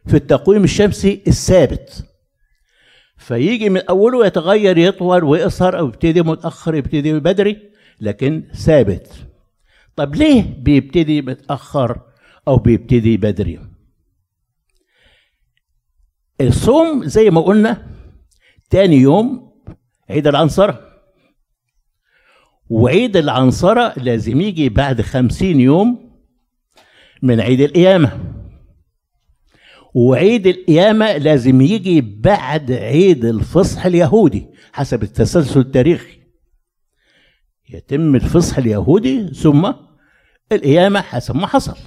في 0.07 0.13
التقويم 0.13 0.63
الشمسي 0.63 1.23
الثابت. 1.27 2.05
فيجي 3.17 3.69
من 3.69 3.81
أوله 3.81 4.25
يتغير 4.25 4.77
يطول 4.77 5.23
ويقصر 5.23 5.79
أو 5.79 5.87
يبتدي 5.87 6.21
متأخر 6.21 6.75
يبتدي 6.75 7.19
بدري 7.19 7.71
لكن 8.01 8.47
ثابت. 8.53 9.27
طب 9.95 10.15
ليه 10.15 10.63
بيبتدي 10.63 11.21
متأخر 11.21 12.01
أو 12.47 12.57
بيبتدي 12.57 13.17
بدري؟ 13.17 13.59
الصوم 16.41 17.05
زي 17.05 17.29
ما 17.29 17.41
قلنا 17.41 17.87
تاني 18.69 18.95
يوم 18.95 19.51
عيد 20.09 20.27
العنصرة 20.27 20.88
وعيد 22.69 23.17
العنصرة 23.17 23.93
لازم 23.99 24.41
يجي 24.41 24.69
بعد 24.69 25.01
خمسين 25.01 25.59
يوم 25.59 26.09
من 27.21 27.39
عيد 27.39 27.61
القيامة. 27.61 28.19
وعيد 29.93 30.47
القيامة 30.47 31.17
لازم 31.17 31.61
يجي 31.61 32.01
بعد 32.01 32.71
عيد 32.71 33.25
الفصح 33.25 33.85
اليهودي 33.85 34.45
حسب 34.73 35.03
التسلسل 35.03 35.59
التاريخي. 35.59 36.19
يتم 37.69 38.15
الفصح 38.15 38.57
اليهودي 38.57 39.27
ثم 39.27 39.73
القيامة 40.51 41.01
حسب 41.01 41.35
ما 41.35 41.47
حصل. 41.47 41.77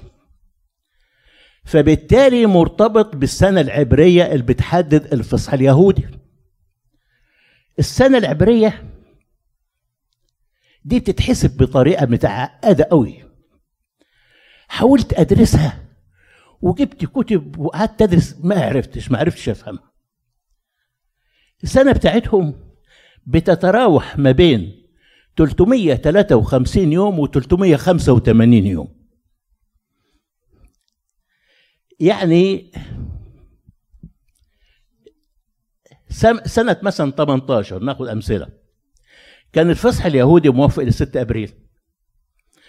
فبالتالي 1.64 2.46
مرتبط 2.46 3.16
بالسنة 3.16 3.60
العبرية 3.60 4.32
اللي 4.32 4.42
بتحدد 4.42 5.12
الفصح 5.12 5.52
اليهودي. 5.52 6.06
السنة 7.78 8.18
العبرية 8.18 8.91
دي 10.84 11.00
بتتحسب 11.00 11.56
بطريقة 11.56 12.06
متعقدة 12.06 12.84
قوي. 12.90 13.24
حاولت 14.68 15.12
أدرسها 15.14 15.88
وجبت 16.62 17.04
كتب 17.04 17.58
وقعدت 17.58 18.02
أدرس 18.02 18.36
ما 18.40 18.64
عرفتش 18.64 19.10
ما 19.10 19.18
عرفتش 19.18 19.48
أفهمها. 19.48 19.92
السنة 21.62 21.92
بتاعتهم 21.92 22.74
بتتراوح 23.26 24.18
ما 24.18 24.30
بين 24.32 24.82
353 25.36 26.92
يوم 26.92 27.18
و 27.18 27.26
385 27.26 28.52
يوم. 28.66 29.02
يعني 32.00 32.72
سنة 36.44 36.76
مثلا 36.82 37.10
18 37.10 37.78
ناخد 37.78 38.08
أمثلة. 38.08 38.61
كان 39.52 39.70
الفصح 39.70 40.04
اليهودي 40.06 40.48
موافق 40.50 40.82
ل 40.82 40.92
6 40.92 41.20
أبريل. 41.20 41.52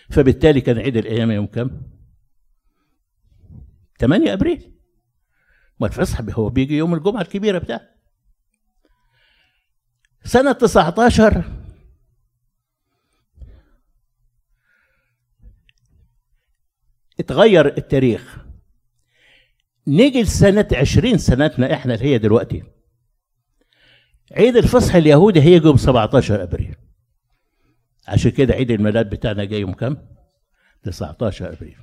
فبالتالي 0.09 0.61
كان 0.61 0.77
عيد 0.77 0.97
القيامة 0.97 1.33
يوم 1.33 1.47
كام؟ 1.47 1.91
8 3.99 4.33
أبريل. 4.33 4.73
ما 5.79 5.87
الفصح 5.87 6.21
هو 6.29 6.49
بيجي 6.49 6.77
يوم 6.77 6.93
الجمعة 6.93 7.21
الكبيرة 7.21 7.57
بتاعه. 7.57 7.81
سنة 10.25 10.51
19 10.51 11.43
اتغير 17.19 17.77
التاريخ. 17.77 18.37
نيجي 19.87 20.21
لسنة 20.21 20.67
عشرين 20.73 21.17
سنتنا 21.17 21.73
إحنا 21.73 21.93
اللي 21.93 22.05
هي 22.05 22.17
دلوقتي. 22.17 22.72
عيد 24.33 24.57
الفصح 24.57 24.95
اليهودي 24.95 25.41
هيجي 25.41 25.65
يوم 25.65 25.77
17 25.77 26.43
أبريل. 26.43 26.75
عشان 28.07 28.31
كده 28.31 28.53
عيد 28.53 28.71
الميلاد 28.71 29.09
بتاعنا 29.09 29.43
جاي 29.43 29.59
يوم 29.61 29.73
كام؟ 29.73 29.97
19 30.83 31.53
أبريل. 31.53 31.77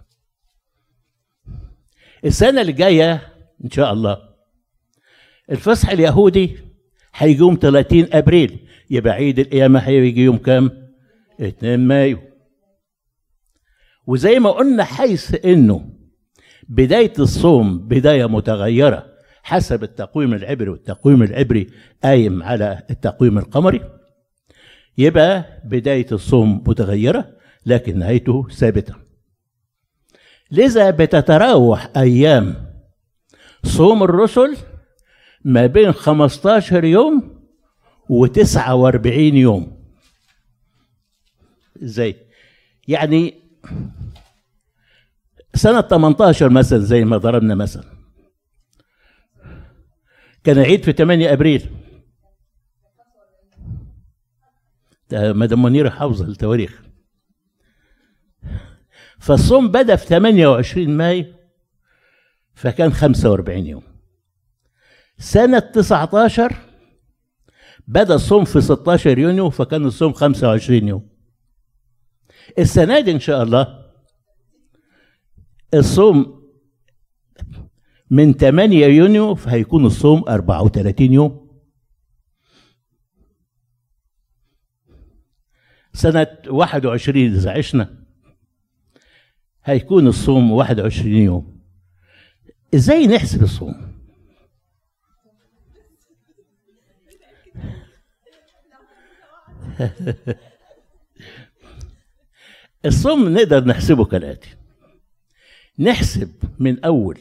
السنة 2.25 2.61
اللي 2.61 2.73
جاية 2.73 3.33
إن 3.65 3.71
شاء 3.71 3.93
الله 3.93 4.19
الفصح 5.51 5.89
اليهودي 5.91 6.59
هيجي 7.15 7.39
يوم 7.39 7.59
30 7.63 8.07
أبريل. 8.13 8.67
يبقى 8.91 9.13
عيد 9.13 9.39
القيامة 9.39 9.79
هيجي 9.81 10.21
يوم 10.25 10.37
كام؟ 10.39 10.91
2 11.41 11.81
مايو. 11.81 12.19
وزي 14.07 14.39
ما 14.39 14.51
قلنا 14.51 14.85
حيث 14.85 15.45
إنه 15.45 15.91
بداية 16.69 17.13
الصوم 17.19 17.89
بداية 17.89 18.27
متغيرة. 18.27 19.10
حسب 19.51 19.83
التقويم 19.83 20.35
العبري 20.35 20.71
والتقويم 20.71 21.23
العبري 21.23 21.67
قايم 22.05 22.43
على 22.43 22.83
التقويم 22.91 23.39
القمري. 23.39 23.81
يبقى 24.99 25.45
بداية 25.65 26.07
الصوم 26.13 26.65
متغيرة 26.67 27.37
لكن 27.67 27.99
نهايته 27.99 28.49
ثابتة. 28.49 28.95
لذا 30.51 30.91
بتتراوح 30.91 31.91
أيام 31.97 32.73
صوم 33.65 34.03
الرسل 34.03 34.57
ما 35.45 35.67
بين 35.67 35.93
15 35.93 36.85
يوم 36.85 37.43
و49 38.11 39.07
يوم. 39.35 39.85
إزاي؟ 41.83 42.17
يعني 42.89 43.35
سنة 45.55 45.81
18 45.81 46.51
مثلا 46.51 46.79
زي 46.79 47.05
ما 47.05 47.17
ضربنا 47.17 47.55
مثلا. 47.55 48.00
كان 50.45 50.59
عيد 50.59 50.85
في 50.85 50.93
8 50.93 51.33
أبريل. 51.33 51.71
مدام 55.13 55.63
منيرة 55.63 55.91
حافظة 55.91 56.25
التواريخ 56.25 56.83
فالصوم 59.19 59.69
بدأ 59.69 59.97
في 59.97 60.07
28 60.07 60.97
مايو 60.97 61.25
فكان 62.55 62.93
45 62.93 63.67
يوم. 63.67 63.83
سنة 65.19 65.59
19 65.59 66.57
بدأ 67.89 68.15
الصوم 68.15 68.45
في 68.45 68.61
16 68.61 69.19
يونيو 69.19 69.51
فكان 69.51 69.85
الصوم 69.85 70.13
25 70.13 70.89
يوم. 70.89 71.09
السنة 72.59 73.01
دي 73.01 73.11
إن 73.13 73.21
شاء 73.21 73.43
الله 73.43 73.91
الصوم 75.75 76.40
من 78.11 78.33
8 78.33 78.87
يونيو 78.87 79.35
فهيكون 79.35 79.87
الصوم 79.87 80.25
34 80.29 81.13
يوم. 81.13 81.51
سنة 85.93 86.27
21 86.49 87.35
إذا 87.35 87.51
عشنا 87.59 88.05
هيكون 89.65 90.07
الصوم 90.07 90.53
21 90.53 91.13
يوم. 91.17 91.61
إزاي 92.75 93.07
نحسب 93.07 93.43
الصوم؟ 93.43 93.91
الصوم 102.87 103.29
نقدر 103.29 103.65
نحسبه 103.65 104.05
كالآتي. 104.05 104.57
نحسب 105.79 106.33
من 106.59 106.85
أول 106.85 107.19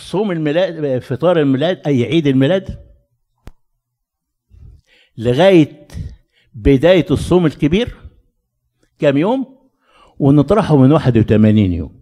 صوم 0.00 0.30
الميلاد 0.30 1.02
فطار 1.02 1.40
الميلاد 1.40 1.80
أي 1.86 2.04
عيد 2.04 2.26
الميلاد. 2.26 2.78
لغاية 5.18 5.88
بداية 6.54 7.06
الصوم 7.10 7.46
الكبير 7.46 7.96
كام 8.98 9.16
يوم؟ 9.16 9.60
ونطرحه 10.18 10.76
من 10.76 10.92
81 10.92 11.58
يوم. 11.58 12.00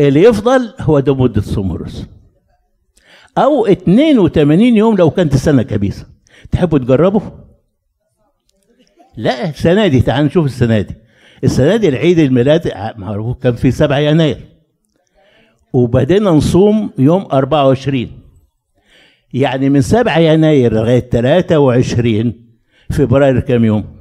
اللي 0.00 0.22
يفضل 0.22 0.74
هو 0.80 1.00
ده 1.00 1.40
صوم 1.40 1.72
الرسل 1.72 2.06
أو 3.38 3.66
82 3.66 4.76
يوم 4.76 4.96
لو 4.96 5.10
كانت 5.10 5.34
السنة 5.34 5.62
كبيسة. 5.62 6.06
تحبوا 6.50 6.78
تجربوا؟ 6.78 7.20
لا 9.16 9.48
السنة 9.50 9.86
دي 9.86 10.00
تعالوا 10.00 10.26
نشوف 10.26 10.46
السنة 10.46 10.80
دي. 10.80 10.94
السنة 11.44 11.76
دي 11.76 11.88
العيد 11.88 12.18
الميلاد 12.18 12.72
معروف 12.96 13.38
كان 13.38 13.54
في 13.54 13.70
7 13.70 13.98
يناير. 13.98 14.49
وبدينا 15.72 16.30
نصوم 16.30 16.92
يوم 16.98 17.22
24 17.32 18.20
يعني 19.32 19.68
من 19.68 19.80
7 19.80 20.18
يناير 20.18 20.72
لغاية 20.72 21.00
23 21.00 22.58
فبراير 22.90 23.40
كام 23.40 23.64
يوم؟ 23.64 24.00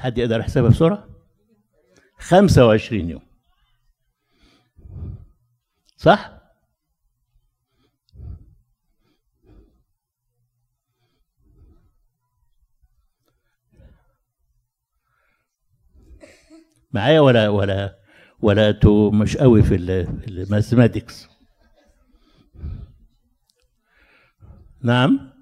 حد 0.00 0.18
يقدر 0.18 0.40
يحسبها 0.40 0.70
بسرعة؟ 0.70 1.08
25 2.18 3.10
يوم 3.10 3.22
صح؟ 5.96 6.42
معايا 16.92 17.20
ولا 17.20 17.48
ولا 17.48 18.01
ولا 18.42 18.68
أنتوا 18.70 19.10
مش 19.12 19.36
قوي 19.36 19.62
في 19.62 19.74
الماثيماتكس 20.28 21.28
نعم؟ 24.82 25.32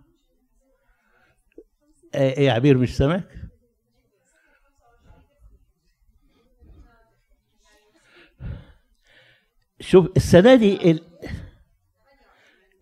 إيه 2.15 2.37
إيه 2.37 2.47
يا 2.47 2.53
عبير 2.53 2.79
مش 2.79 2.97
سامعك؟ 2.97 3.29
شوف 9.81 10.07
السنة 10.17 10.55
دي 10.55 10.91
ال- 10.91 11.05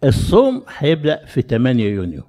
الصوم 0.04 0.64
هيبدأ 0.78 1.24
في 1.24 1.42
8 1.42 1.84
يونيو. 1.84 2.22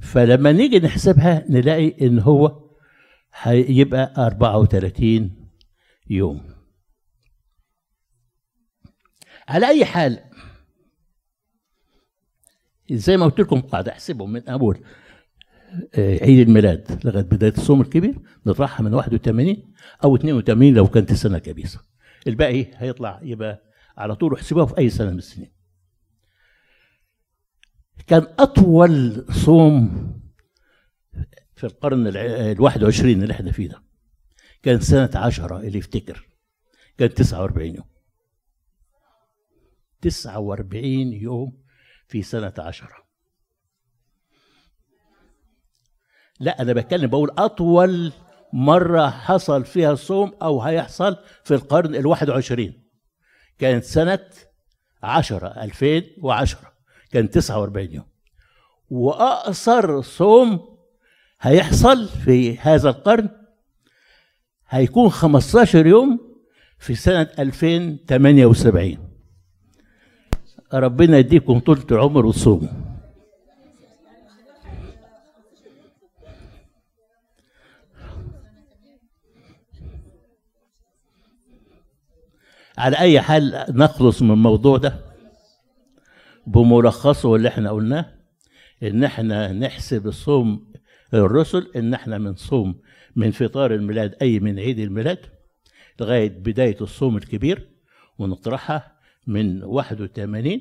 فلما 0.00 0.52
نيجي 0.52 0.78
نحسبها 0.78 1.44
نلاقي 1.48 2.06
إن 2.06 2.18
هو 2.18 2.70
هيبقى 3.34 4.12
34 4.26 5.45
يوم. 6.10 6.56
على 9.48 9.68
أي 9.68 9.84
حال 9.84 10.24
زي 12.92 13.16
ما 13.16 13.24
قلت 13.24 13.40
لكم 13.40 13.60
قاعد 13.60 13.88
أحسبهم 13.88 14.32
من 14.32 14.48
أول 14.48 14.84
آه، 15.94 16.18
عيد 16.24 16.48
الميلاد 16.48 17.00
لغاية 17.06 17.22
بداية 17.24 17.52
الصوم 17.52 17.80
الكبير 17.80 18.18
نطرحها 18.46 18.84
من 18.84 18.94
81 18.94 19.72
أو 20.04 20.16
82 20.16 20.74
لو 20.74 20.86
كانت 20.86 21.10
السنة 21.10 21.38
كبيسه 21.38 21.80
الباقي 22.26 22.66
هيطلع 22.74 23.20
يبقى 23.22 23.62
على 23.96 24.16
طول 24.16 24.34
احسبوها 24.34 24.66
في 24.66 24.78
أي 24.78 24.90
سنة 24.90 25.10
من 25.10 25.18
السنين. 25.18 25.52
كان 28.06 28.26
أطول 28.38 29.24
صوم 29.30 29.90
في 31.54 31.64
القرن 31.64 32.06
ال 32.06 32.60
21 32.60 33.22
اللي 33.22 33.32
إحنا 33.34 33.52
فيه 33.52 33.68
ده. 33.68 33.82
كان 34.66 34.80
سنة 34.80 35.10
10 35.14 35.60
اللي 35.60 35.78
يفتكر. 35.78 36.28
كان 36.98 37.14
49 37.14 37.74
يوم. 37.74 37.84
49 40.02 41.12
يوم 41.12 41.62
في 42.08 42.22
سنة 42.22 42.52
10 42.58 42.88
لا 46.40 46.62
أنا 46.62 46.72
بتكلم 46.72 47.10
بقول 47.10 47.30
أطول 47.38 48.12
مرة 48.52 49.10
حصل 49.10 49.64
فيها 49.64 49.92
الصوم 49.92 50.34
أو 50.42 50.62
هيحصل 50.62 51.16
في 51.44 51.54
القرن 51.54 51.94
ال 51.94 52.06
21 52.06 52.72
كانت 53.58 53.84
سنة 53.84 54.28
10 55.02 55.48
2010 55.62 56.72
كان 57.10 57.30
49 57.30 57.92
يوم. 57.92 58.06
وأقصر 58.90 60.02
صوم 60.02 60.78
هيحصل 61.40 62.08
في 62.08 62.58
هذا 62.58 62.88
القرن 62.90 63.45
هيكون 64.68 65.08
15 65.10 65.86
يوم 65.86 66.20
في 66.78 66.94
سنة 66.94 67.28
2078 67.38 68.96
ربنا 70.74 71.18
يديكم 71.18 71.58
طولة 71.58 71.86
العمر 71.90 72.26
وتصوموا 72.26 72.68
على 82.78 82.98
أي 82.98 83.20
حال 83.20 83.64
نخلص 83.68 84.22
من 84.22 84.30
الموضوع 84.30 84.76
ده 84.76 85.00
بملخصه 86.46 87.34
اللي 87.36 87.48
إحنا 87.48 87.70
قلناه 87.70 88.06
إن 88.82 89.04
إحنا 89.04 89.52
نحسب 89.52 90.06
الصوم 90.06 90.72
الرسل 91.14 91.70
إن 91.76 91.94
إحنا 91.94 92.18
بنصوم 92.18 92.74
من 93.16 93.30
فطار 93.30 93.74
الميلاد 93.74 94.14
أي 94.22 94.40
من 94.40 94.58
عيد 94.58 94.78
الميلاد 94.78 95.18
لغاية 96.00 96.28
بداية 96.28 96.76
الصوم 96.80 97.16
الكبير 97.16 97.68
ونطرحها 98.18 98.96
من 99.26 99.64
81 99.64 100.60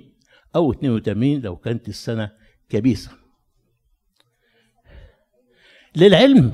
أو 0.56 0.72
82 0.72 1.41
لو 1.41 1.56
كانت 1.56 1.88
السنة 1.89 2.32
كبيسة. 2.70 3.12
للعلم 5.96 6.54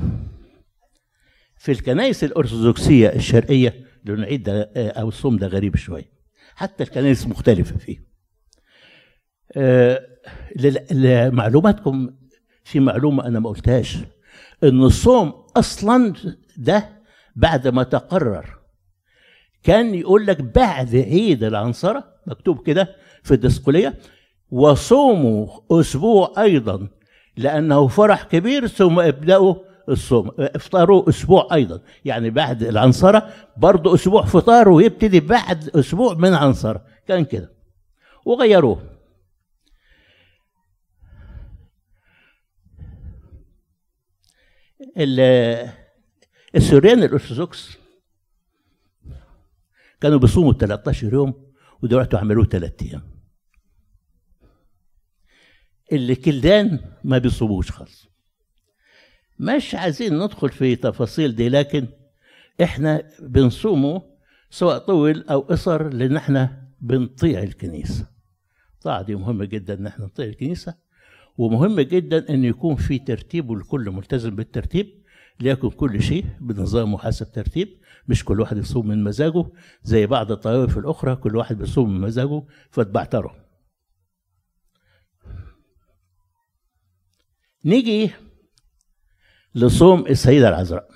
في 1.58 1.72
الكنائس 1.72 2.24
الأرثوذكسية 2.24 3.08
الشرقية 3.10 3.88
لأن 4.06 4.20
العيد 4.20 4.44
ده 4.44 4.72
أو 4.76 5.08
الصوم 5.08 5.38
ده 5.38 5.48
غريب 5.48 5.76
شوية 5.76 6.12
حتى 6.56 6.84
الكنائس 6.84 7.28
مختلفة 7.28 7.78
فيه. 7.78 8.04
آه، 9.56 10.08
لمعلوماتكم 10.92 12.10
في 12.64 12.80
معلومة 12.80 13.28
أنا 13.28 13.40
ما 13.40 13.50
قلتهاش 13.50 13.98
إن 14.64 14.84
الصوم 14.84 15.41
أصلا 15.58 16.14
ده 16.58 16.90
بعد 17.36 17.68
ما 17.68 17.84
تقرر. 17.84 18.58
كان 19.64 19.96
يقول 19.96 20.28
لك 20.28 20.42
بعد 20.42 20.96
عيد 20.96 21.44
العنصره 21.44 22.04
مكتوب 22.28 22.68
كده 22.68 22.96
في 23.24 23.34
الدسقليه 23.34 23.98
وصوموا 24.52 25.48
أسبوع 25.72 26.34
أيضا 26.38 26.88
لأنه 27.38 27.88
فرح 27.88 28.24
كبير 28.24 28.68
ثم 28.68 29.00
ابدأوا 29.00 29.56
الصوم 29.90 30.32
افطروا 30.40 31.10
أسبوع 31.10 31.48
أيضا. 31.54 31.82
يعني 32.06 32.30
بعد 32.30 32.64
العنصره 32.64 33.34
برضه 33.58 33.94
أسبوع 33.96 34.26
فطار 34.26 34.70
ويبتدي 34.70 35.20
بعد 35.20 35.70
أسبوع 35.70 36.14
من 36.14 36.34
عنصره 36.34 36.86
كان 37.08 37.26
كده. 37.26 37.52
وغيروه 38.26 38.82
ال- 44.81 44.81
السوريان 46.56 47.04
الأرثوذكس 47.04 47.78
كانوا 50.02 50.20
بيصوموا 50.20 50.54
13 50.54 51.14
يوم 51.14 51.52
ودلوقتي 51.82 52.18
عملوه 52.18 52.46
3 52.46 52.86
أيام. 52.86 53.02
اللي 55.92 56.16
كلدان 56.16 56.80
ما 57.04 57.18
بيصوموش 57.18 57.72
خالص. 57.72 58.08
مش 59.40 59.76
عايزين 59.76 60.20
ندخل 60.20 60.50
في 60.50 60.76
تفاصيل 60.76 61.36
دي 61.36 61.50
لكن 61.50 61.88
إحنا 62.64 63.10
بنصومه 63.20 64.02
سواء 64.50 64.78
طول 64.78 65.26
أو 65.30 65.40
قصر 65.40 65.88
لأن 65.90 66.18
إحنا 66.18 66.68
بنطيع 66.82 67.44
الكنيسة. 67.44 68.08
الطاعه 68.74 69.02
دي 69.02 69.16
مهمة 69.16 69.46
جدا 69.46 69.74
إن 69.74 69.88
إحنا 69.88 70.06
نطيع 70.06 70.26
الكنيسة. 70.26 70.76
ومهم 71.38 71.80
جدا 71.82 72.30
إن 72.30 72.44
يكون 72.46 72.76
في 72.76 73.00
ترتيب 73.00 73.50
والكل 73.50 73.90
ملتزم 73.92 74.36
بالترتيب 74.36 75.02
ليكن 75.40 75.70
كل 75.70 76.02
شيء 76.02 76.26
بنظام 76.42 76.94
وحسب 76.94 77.32
ترتيب 77.32 77.68
مش 78.08 78.26
كل 78.26 78.40
واحد 78.42 78.58
يصوم 78.58 78.88
من 78.88 79.04
مزاجه 79.04 79.46
زي 79.84 80.06
بعض 80.06 80.32
الطوائف 80.32 80.78
الأخرى 80.78 81.16
كل 81.16 81.36
واحد 81.36 81.58
بيصوم 81.58 81.94
من 81.94 82.02
مزاجه 82.02 82.44
فتبعتره 82.72 83.36
نيجي 87.66 88.12
لصوم 89.56 90.08
السيدة 90.08 90.50
العذراء. 90.50 90.88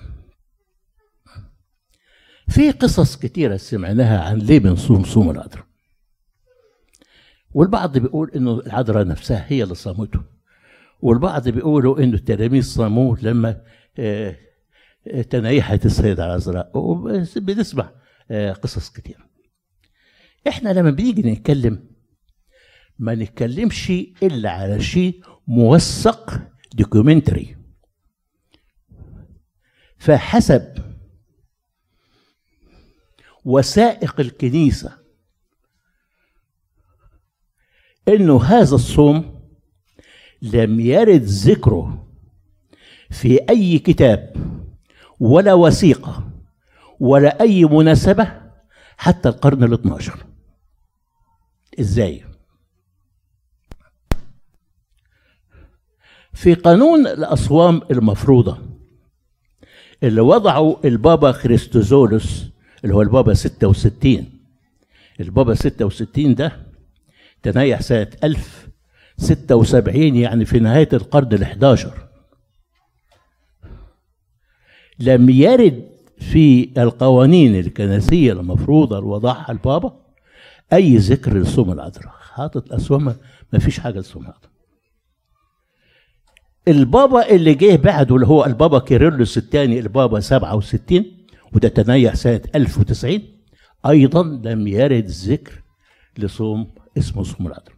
في 2.49 2.71
قصص 2.71 3.15
كتيرة 3.15 3.57
سمعناها 3.57 4.23
عن 4.23 4.37
ليه 4.37 4.59
بنصوم 4.59 5.03
صوم 5.03 5.29
العذراء. 5.29 5.64
والبعض 7.55 7.97
بيقول 7.97 8.31
إنه 8.35 8.59
العذراء 8.59 9.07
نفسها 9.07 9.45
هي 9.47 9.63
اللي 9.63 9.75
صامته. 9.75 10.19
والبعض 11.01 11.49
بيقولوا 11.49 11.99
إنه 11.99 12.13
التلاميذ 12.17 12.63
صاموه 12.63 13.19
لما 13.21 13.61
آه، 13.99 14.37
آه، 15.07 15.21
تنيحت 15.21 15.85
السيدة 15.85 16.25
العذراء 16.25 16.77
وبس- 16.77 17.37
بنسمع 17.37 17.91
آه، 18.31 18.51
قصص 18.53 18.89
كتير. 18.89 19.17
إحنا 20.47 20.69
لما 20.69 20.91
بنيجي 20.91 21.21
نتكلم 21.31 21.89
ما 22.99 23.15
نتكلمش 23.15 23.89
إلا 24.23 24.51
على 24.51 24.79
شيء 24.79 25.21
موثق 25.47 26.39
دوكيومنتري. 26.75 27.55
فحسب 29.97 30.73
وثائق 33.45 34.19
الكنيسة 34.19 34.97
إنه 38.07 38.43
هذا 38.43 38.75
الصوم 38.75 39.39
لم 40.41 40.79
يرد 40.79 41.23
ذكره 41.23 42.07
في 43.09 43.39
أي 43.49 43.79
كتاب 43.79 44.33
ولا 45.19 45.53
وثيقة 45.53 46.29
ولا 46.99 47.41
أي 47.41 47.65
مناسبة 47.65 48.41
حتى 48.97 49.29
القرن 49.29 49.63
ال 49.63 49.73
12 49.73 50.25
إزاي؟ 51.79 52.23
في 56.33 56.53
قانون 56.53 57.07
الأصوام 57.07 57.81
المفروضة 57.91 58.57
اللي 60.03 60.21
وضعه 60.21 60.79
البابا 60.85 61.31
خريستوزولوس 61.31 62.45
اللي 62.83 62.95
هو 62.95 63.01
البابا 63.01 63.33
66 63.33 64.25
البابا 65.19 65.53
66 65.53 66.35
ده 66.35 66.64
تنيح 67.51 67.81
سنة 67.81 68.07
1076 68.23 70.15
يعني 70.15 70.45
في 70.45 70.59
نهاية 70.59 70.89
القرن 70.93 71.33
ال 71.33 71.43
11 71.43 71.93
لم 74.99 75.29
يرد 75.29 75.89
في 76.17 76.69
القوانين 76.77 77.55
الكنسية 77.59 78.33
المفروضة 78.33 78.99
وضعها 78.99 79.51
البابا 79.51 79.99
أي 80.73 80.97
ذكر 80.97 81.37
لصوم 81.37 81.71
العذراء 81.71 82.13
حاطط 82.33 82.73
أسومة 82.73 83.15
ما 83.53 83.59
فيش 83.59 83.79
حاجة 83.79 83.99
لصوم 83.99 84.23
العذراء 84.23 84.55
البابا 86.67 87.29
اللي 87.29 87.53
جه 87.53 87.75
بعده 87.75 88.15
اللي 88.15 88.27
هو 88.27 88.45
البابا 88.45 88.79
كيرلس 88.79 89.37
الثاني 89.37 89.79
البابا 89.79 90.19
67 90.19 91.05
وده 91.53 91.67
تنيح 91.67 92.15
سنة 92.15 92.41
1090 92.55 93.19
أيضا 93.85 94.23
لم 94.23 94.67
يرد 94.67 95.05
ذكر 95.07 95.63
لصوم 96.17 96.67
اسمه 96.97 97.47
العذراء 97.47 97.75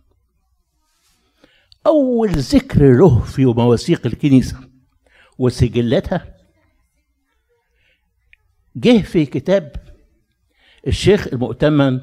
أول 1.87 2.29
ذكر 2.29 2.97
له 2.97 3.19
في 3.19 3.45
مواثيق 3.45 4.05
الكنيسة 4.05 4.57
وسجلاتها 5.37 6.35
جه 8.75 9.01
في 9.01 9.25
كتاب 9.25 9.71
الشيخ 10.87 11.27
المؤتمن 11.27 11.99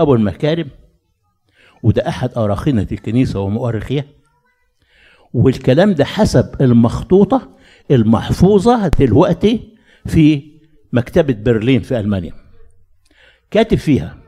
أبو 0.00 0.14
المكارم 0.14 0.68
وده 1.82 2.08
أحد 2.08 2.30
أراخنة 2.36 2.86
الكنيسة 2.92 3.40
ومؤرخيها 3.40 4.04
والكلام 5.34 5.92
ده 5.92 6.04
حسب 6.04 6.62
المخطوطة 6.62 7.56
المحفوظة 7.90 8.88
دلوقتي 8.88 9.76
في 10.06 10.52
مكتبة 10.92 11.34
برلين 11.34 11.80
في 11.82 12.00
ألمانيا. 12.00 12.32
كاتب 13.50 13.78
فيها 13.78 14.21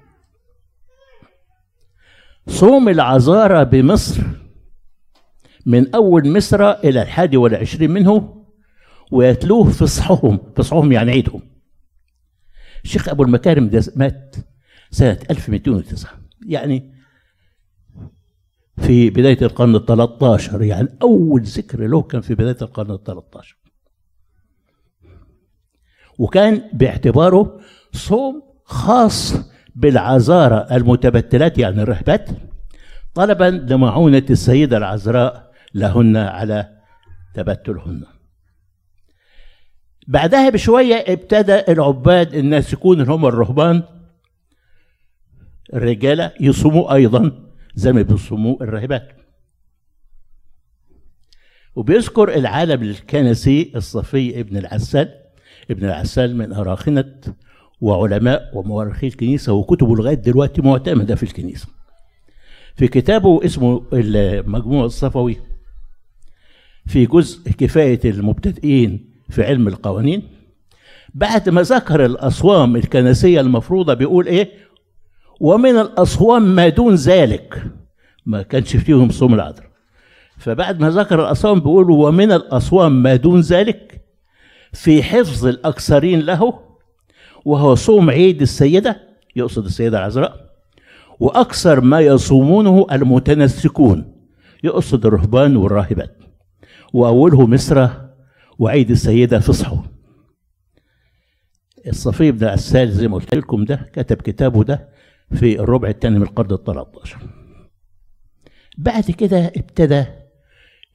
صوم 2.47 2.89
العذارى 2.89 3.65
بمصر 3.65 4.23
من 5.67 5.95
أول 5.95 6.37
مصر 6.37 6.71
إلى 6.71 7.03
الحادي 7.03 7.37
والعشرين 7.37 7.91
منه 7.91 8.45
ويتلوه 9.13 9.71
فصحهم 9.71 10.39
فصحهم 10.57 10.93
يعني 10.93 11.11
عيدهم. 11.11 11.43
الشيخ 12.85 13.09
أبو 13.09 13.23
المكارم 13.23 13.69
ده 13.69 13.83
مات 13.97 14.37
سنة 14.91 15.19
1209 15.31 16.11
يعني 16.47 16.95
في 18.77 19.11
بداية 19.11 19.39
القرن 19.43 19.75
ال 19.77 19.87
13 19.87 20.63
يعني 20.63 20.89
أول 21.03 21.43
ذكر 21.43 21.87
له 21.87 22.03
كان 22.03 22.21
في 22.21 22.35
بداية 22.35 22.57
القرن 22.63 22.91
ال 22.91 23.05
13 23.05 23.57
وكان 26.19 26.71
باعتباره 26.73 27.61
صوم 27.93 28.43
خاص 28.65 29.35
بالعذارى 29.75 30.67
المتبتلات 30.73 31.59
يعني 31.59 31.83
الرهبات 31.83 32.29
طلبا 33.15 33.45
لمعونة 33.45 34.27
السيدة 34.31 34.77
العذراء 34.77 35.51
لهن 35.75 36.17
على 36.17 36.71
تبتلهن. 37.35 38.03
بعدها 40.07 40.49
بشوية 40.51 40.95
ابتدى 40.95 41.61
العباد 41.69 42.35
الناسكون 42.35 43.01
اللي 43.01 43.13
هم 43.13 43.27
الرهبان 43.27 43.83
الرجالة 45.75 46.33
يصوموا 46.41 46.95
أيضا 46.95 47.51
زي 47.75 47.93
ما 47.93 48.03
بيصوموا 48.03 48.63
الراهبات 48.63 49.17
وبيذكر 51.75 52.35
العالم 52.35 52.83
الكنسي 52.83 53.73
الصفي 53.77 54.41
ابن 54.41 54.57
العسال 54.57 55.15
ابن 55.71 55.85
العسال 55.85 56.37
من 56.37 56.53
أراخنة 56.53 57.15
وعلماء 57.81 58.51
ومؤرخي 58.55 59.07
الكنيسة 59.07 59.53
وكتبه 59.53 59.97
لغاية 59.97 60.15
دلوقتي 60.15 60.63
معتمدة 60.63 61.15
في 61.15 61.23
الكنيسة. 61.23 61.67
في 62.77 62.89
كتابه 62.89 63.45
اسمه 63.45 63.83
المجموع 63.93 64.85
الصفوي 64.85 65.37
في 66.87 67.07
جزء 67.07 67.51
كفاية 67.51 68.01
المبتدئين 68.05 69.05
في 69.31 69.43
علم 69.45 69.69
القوانين 69.69 70.23
بعد 71.15 71.49
ما 71.49 71.63
ذكر 71.63 72.05
الأصوام 72.05 72.77
الكنسية 72.77 73.41
المفروضة 73.41 73.95
بيقول 73.95 74.27
إيه؟ 74.27 74.51
ومن 75.41 75.79
الأصوام 75.79 76.55
ما 76.55 76.69
دون 76.69 76.95
ذلك 76.95 77.63
ما 78.27 78.43
كانش 78.43 78.77
فيهم 78.77 79.11
صوم 79.11 79.35
العذراء. 79.35 79.71
فبعد 80.39 80.81
ما 80.81 80.91
ذكر 80.91 81.21
الأصوام 81.23 81.59
بيقول 81.59 81.91
ومن 81.91 82.33
الأصوام 82.33 83.03
ما 83.03 83.17
دون 83.17 83.41
ذلك 83.41 84.01
في 84.73 85.03
حفظ 85.03 85.47
الأكثرين 85.47 86.21
له 86.21 86.64
وهو 87.45 87.75
صوم 87.75 88.11
عيد 88.11 88.43
السيدة 88.43 89.01
يقصد 89.37 89.65
السيدة 89.65 89.99
العذراء 89.99 90.55
وأكثر 91.21 91.81
ما 91.81 92.01
يصومونه 92.01 92.87
المتنسكون 92.93 94.15
يقصد 94.65 95.07
الرهبان 95.07 95.57
والراهبات. 95.57 96.17
وأوله 96.93 97.47
مصر 97.47 97.89
وعيد 98.59 98.91
السيدة 98.91 99.39
فصحه. 99.41 99.85
الصفي 101.87 102.33
بن 102.33 102.45
عسال 102.47 102.93
زي 102.93 103.09
ما 103.09 103.15
قلت 103.15 103.35
لكم 103.35 103.65
ده 103.65 103.91
كتب 103.93 104.17
كتابه 104.17 104.65
ده 104.65 104.89
في 105.35 105.61
الربع 105.61 105.89
الثاني 105.89 106.19
من 106.19 106.23
القرن 106.23 106.53
ال 106.53 106.65
13 106.65 107.19
بعد 108.79 109.05
كده 109.05 109.47
ابتدى 109.47 110.05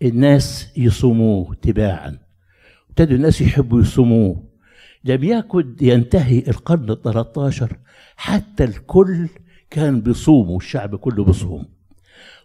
الناس 0.01 0.77
يصوموه 0.77 1.55
تباعا. 1.55 2.17
ابتدوا 2.89 3.15
الناس 3.17 3.41
يحبوا 3.41 3.81
يصوموه. 3.81 4.48
لم 5.03 5.23
يكن 5.23 5.75
ينتهي 5.81 6.39
القرن 6.47 6.89
ال 6.89 7.01
13 7.01 7.77
حتى 8.17 8.63
الكل 8.63 9.29
كان 9.69 10.01
بيصوم 10.01 10.49
والشعب 10.49 10.95
كله 10.95 11.23
بيصوم. 11.23 11.65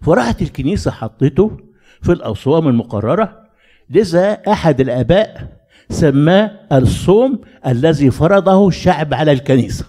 فراحت 0.02 0.42
الكنيسة 0.42 0.90
حطته 0.90 1.56
في 2.02 2.12
الأصوام 2.12 2.68
المقررة 2.68 3.44
لذا 3.90 4.32
أحد 4.32 4.80
الآباء 4.80 5.58
سماه 5.90 6.66
الصوم 6.72 7.40
الذي 7.66 8.10
فرضه 8.10 8.68
الشعب 8.68 9.14
على 9.14 9.32
الكنيسة. 9.32 9.86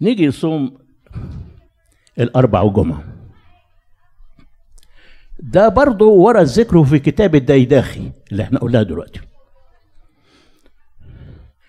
نيجي 0.00 0.26
نصوم 0.26 0.78
الأربع 2.18 2.62
وجمعة 2.62 3.13
ده 5.44 5.68
برضه 5.68 6.06
ورا 6.06 6.42
ذكره 6.42 6.82
في 6.82 6.98
كتاب 6.98 7.34
الديداخي 7.34 8.12
اللي 8.32 8.42
إحنا 8.42 8.58
قلناه 8.58 8.82
دلوقتي. 8.82 9.20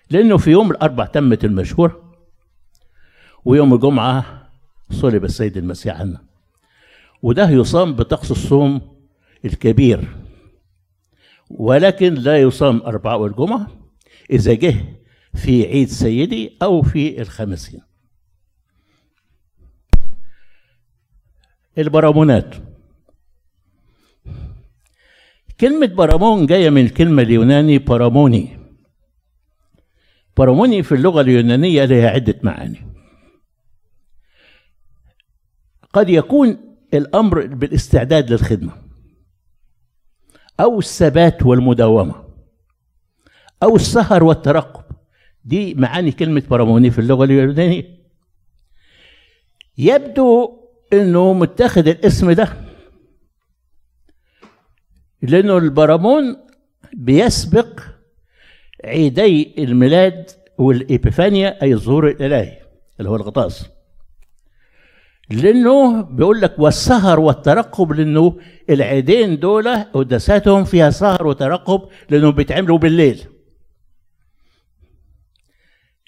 لأنه 0.09 0.38
في 0.38 0.51
يوم 0.51 0.71
الأربع 0.71 1.05
تمت 1.05 1.45
المشهور 1.45 2.13
ويوم 3.45 3.73
الجمعة 3.73 4.49
صلب 4.91 5.25
السيد 5.25 5.57
المسيح 5.57 6.01
عنا. 6.01 6.21
وده 7.21 7.49
يصام 7.49 7.95
بطقس 7.95 8.31
الصوم 8.31 8.81
الكبير. 9.45 10.15
ولكن 11.49 12.13
لا 12.13 12.41
يصام 12.41 12.81
أربعة 12.81 13.17
والجمعة 13.17 13.67
إذا 14.29 14.53
جه 14.53 14.75
في 15.33 15.67
عيد 15.67 15.88
سيدي 15.89 16.57
أو 16.61 16.81
في 16.81 17.21
الخمسين 17.21 17.81
البرامونات. 21.77 22.55
كلمة 25.59 25.87
برامون 25.87 26.45
جاية 26.45 26.69
من 26.69 26.85
الكلمة 26.85 27.21
اليوناني 27.21 27.77
براموني 27.77 28.59
براموني 30.37 30.83
في 30.83 30.91
اللغة 30.95 31.21
اليونانية 31.21 31.85
لها 31.85 32.09
عدة 32.09 32.39
معاني. 32.43 32.81
قد 35.93 36.09
يكون 36.09 36.57
الأمر 36.93 37.45
بالاستعداد 37.45 38.31
للخدمة 38.31 38.71
أو 40.59 40.79
الثبات 40.79 41.43
والمداومة 41.43 42.25
أو 43.63 43.75
السهر 43.75 44.23
والترقب. 44.23 44.83
دي 45.45 45.73
معاني 45.73 46.11
كلمة 46.11 46.43
براموني 46.49 46.91
في 46.91 46.99
اللغة 46.99 47.23
اليونانية. 47.23 47.99
يبدو 49.77 50.59
إنه 50.93 51.33
متاخد 51.33 51.87
الاسم 51.87 52.31
ده. 52.31 52.64
لأنه 55.29 55.57
البرامون 55.57 56.38
بيسبق 56.93 57.79
عيدي 58.85 59.63
الميلاد 59.63 60.31
والإبيفانيا 60.57 61.61
أي 61.61 61.73
الظهور 61.73 62.09
الإلهي 62.09 62.61
اللي 62.99 63.09
هو 63.09 63.15
الغطاس. 63.15 63.69
لأنه 65.29 66.01
بيقول 66.01 66.41
لك 66.41 66.59
والسهر 66.59 67.19
والترقب 67.19 67.91
لأنه 67.91 68.39
العيدين 68.69 69.39
دول 69.39 69.67
قداساتهم 69.83 70.63
فيها 70.63 70.89
سهر 70.89 71.27
وترقب 71.27 71.81
لأنهم 72.09 72.31
بيتعملوا 72.31 72.77
بالليل. 72.77 73.21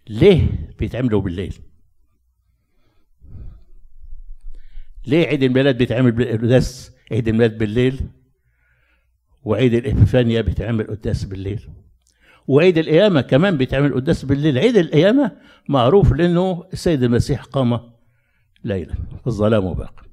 ليه 0.10 0.48
بيتعملوا 0.80 1.22
بالليل؟ 1.22 1.56
ليه 5.08 5.28
عيد 5.28 5.44
الميلاد 5.44 5.78
بيتعمل 5.78 6.12
بالقداس 6.12 6.92
عيد 7.12 7.28
الميلاد 7.28 7.58
بالليل؟ 7.58 8.00
وعيد 9.48 9.74
الإبيفانيا 9.74 10.42
بيتعمل 10.42 10.88
قداس 10.88 11.24
بالليل. 11.24 11.68
وعيد 12.48 12.78
القيامة 12.78 13.22
كمان 13.22 13.58
بيتعمل 13.58 13.94
قداس 13.94 14.26
بالليل. 14.26 14.58
عيد 14.58 14.78
القيامة 14.78 15.32
معروف 15.70 16.14
لأنه 16.14 16.64
السيد 16.74 17.04
المسيح 17.04 17.44
قام 17.44 17.80
ليلا. 18.64 18.94
الظلام 19.28 19.66
وباق 19.66 20.06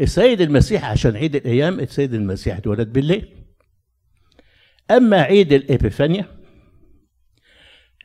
السيد 0.00 0.40
المسيح 0.40 0.84
عشان 0.84 1.16
عيد 1.16 1.36
الأيام 1.36 1.80
السيد 1.80 2.14
المسيح 2.14 2.56
اتولد 2.56 2.92
بالليل. 2.92 3.28
أما 4.90 5.20
عيد 5.20 5.52
الإبيفانيا 5.52 6.26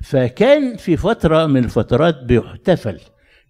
فكان 0.04 0.78
في 0.78 0.98
فترة 0.98 1.46
من 1.46 1.64
الفترات 1.64 2.24
بيحتفل 2.24 3.00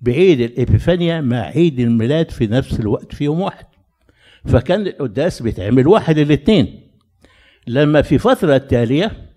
بعيد 0.02 0.42
الإبيفانيا 0.42 1.22
مع 1.22 1.38
عيد 1.38 1.80
الميلاد 1.80 2.32
في 2.32 2.48
نفس 2.48 2.80
الوقت 2.80 3.16
في 3.16 3.24
يوم 3.24 3.40
واحد. 3.40 3.66
فكان 4.46 4.88
القداس 4.88 5.42
بيتعمل 5.42 5.88
واحد 5.88 6.18
الاثنين 6.18 6.88
لما 7.68 8.02
في 8.02 8.18
فترة 8.18 8.56
التالية 8.56 9.30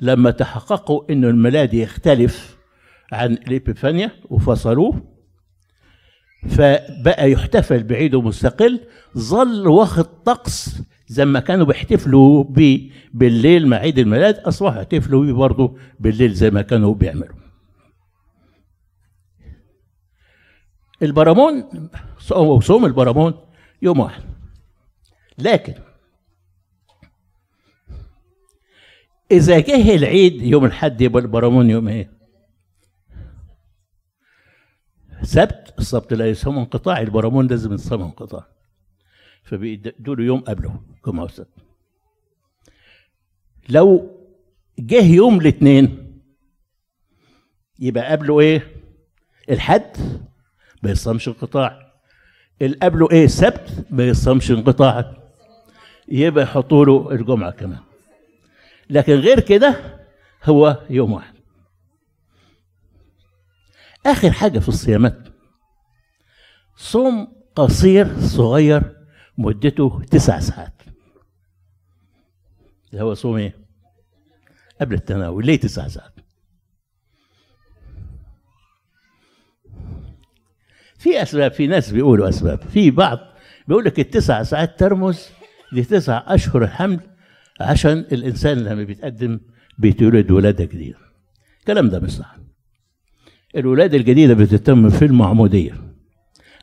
لما 0.00 0.30
تحققوا 0.30 1.12
انه 1.12 1.28
الميلاد 1.28 1.74
يختلف 1.74 2.56
عن 3.12 3.32
الإبيفانيا 3.32 4.10
وفصلوه 4.30 5.14
فبقى 6.48 7.30
يحتفل 7.30 7.82
بعيد 7.82 8.16
مستقل 8.16 8.80
ظل 9.18 9.68
واخد 9.68 10.04
طقس 10.04 10.82
زي 11.06 11.24
ما 11.24 11.40
كانوا 11.40 11.66
بيحتفلوا 11.66 12.44
بيه 12.44 12.90
بالليل 13.14 13.68
مع 13.68 13.76
عيد 13.76 13.98
الميلاد 13.98 14.38
أصبحوا 14.38 14.76
يحتفلوا 14.78 15.24
بيه 15.24 15.32
برضه 15.32 15.76
بالليل 16.00 16.32
زي 16.32 16.50
ما 16.50 16.62
كانوا 16.62 16.94
بيعملوا. 16.94 17.36
البرامون 21.02 21.64
صوم 22.60 22.84
البرامون 22.84 23.34
يوم 23.82 24.00
واحد. 24.00 24.22
لكن 25.38 25.74
إذا 29.30 29.60
جه 29.60 29.94
العيد 29.94 30.42
يوم 30.42 30.64
الحد 30.64 31.00
يبقى 31.00 31.22
البرامون 31.22 31.70
يوم 31.70 31.88
إيه؟ 31.88 32.10
سبت 35.22 35.74
السبت 35.78 36.12
لا 36.12 36.26
يسمى 36.26 36.58
انقطاع 36.58 37.00
البرامون 37.00 37.46
لازم 37.46 37.72
يسمى 37.72 38.04
انقطاع 38.04 38.46
فبيدوا 39.44 40.14
له 40.16 40.24
يوم 40.24 40.40
قبله 40.40 40.80
جمعة 41.06 41.24
وسبت 41.24 41.48
لو 43.68 44.10
جه 44.78 45.04
يوم 45.04 45.40
الاثنين 45.40 46.14
يبقى 47.78 48.06
قبله 48.12 48.40
إيه؟ 48.40 48.72
الحد 49.50 49.96
ما 50.82 50.90
يصومش 50.90 51.28
انقطاع 51.28 51.92
اللي 52.62 52.76
قبله 52.82 53.08
إيه؟ 53.10 53.24
السبت 53.24 53.86
ما 53.90 54.04
يصومش 54.04 54.50
انقطاع 54.50 55.23
يبقى 56.08 56.44
يحطوا 56.44 56.84
له 56.84 57.10
الجمعة 57.12 57.50
كمان. 57.50 57.80
لكن 58.90 59.12
غير 59.12 59.40
كده 59.40 60.00
هو 60.44 60.82
يوم 60.90 61.12
واحد. 61.12 61.34
آخر 64.06 64.30
حاجة 64.30 64.58
في 64.58 64.68
الصيامات. 64.68 65.18
صوم 66.76 67.32
قصير 67.56 68.20
صغير 68.20 68.96
مدته 69.38 70.02
تسع 70.10 70.38
ساعات. 70.38 70.82
اللي 72.92 73.04
هو 73.04 73.14
صوم 73.14 73.36
إيه؟ 73.36 73.64
قبل 74.80 74.94
التناول 74.94 75.46
ليه 75.46 75.60
تسع 75.60 75.88
ساعات؟ 75.88 76.12
في 80.98 81.22
أسباب 81.22 81.52
في 81.52 81.66
ناس 81.66 81.90
بيقولوا 81.90 82.28
أسباب. 82.28 82.60
في 82.62 82.90
بعض 82.90 83.18
بيقول 83.68 83.84
لك 83.84 84.00
التسع 84.00 84.42
ساعات 84.42 84.78
ترمز 84.78 85.28
لتسع 85.74 86.22
أشهر 86.26 86.62
الحمل 86.64 87.00
عشان 87.60 87.98
الإنسان 87.98 88.58
لما 88.58 88.84
بيتقدم 88.84 89.40
بيتولد 89.78 90.30
ولادة 90.30 90.64
جديده 90.64 90.98
الكلام 91.60 91.88
ده 91.88 92.00
مش 92.00 92.10
صح. 92.10 92.36
الولادة 93.56 93.96
الجديدة 93.98 94.34
بتتم 94.34 94.88
في 94.88 95.04
المعموديه 95.04 95.72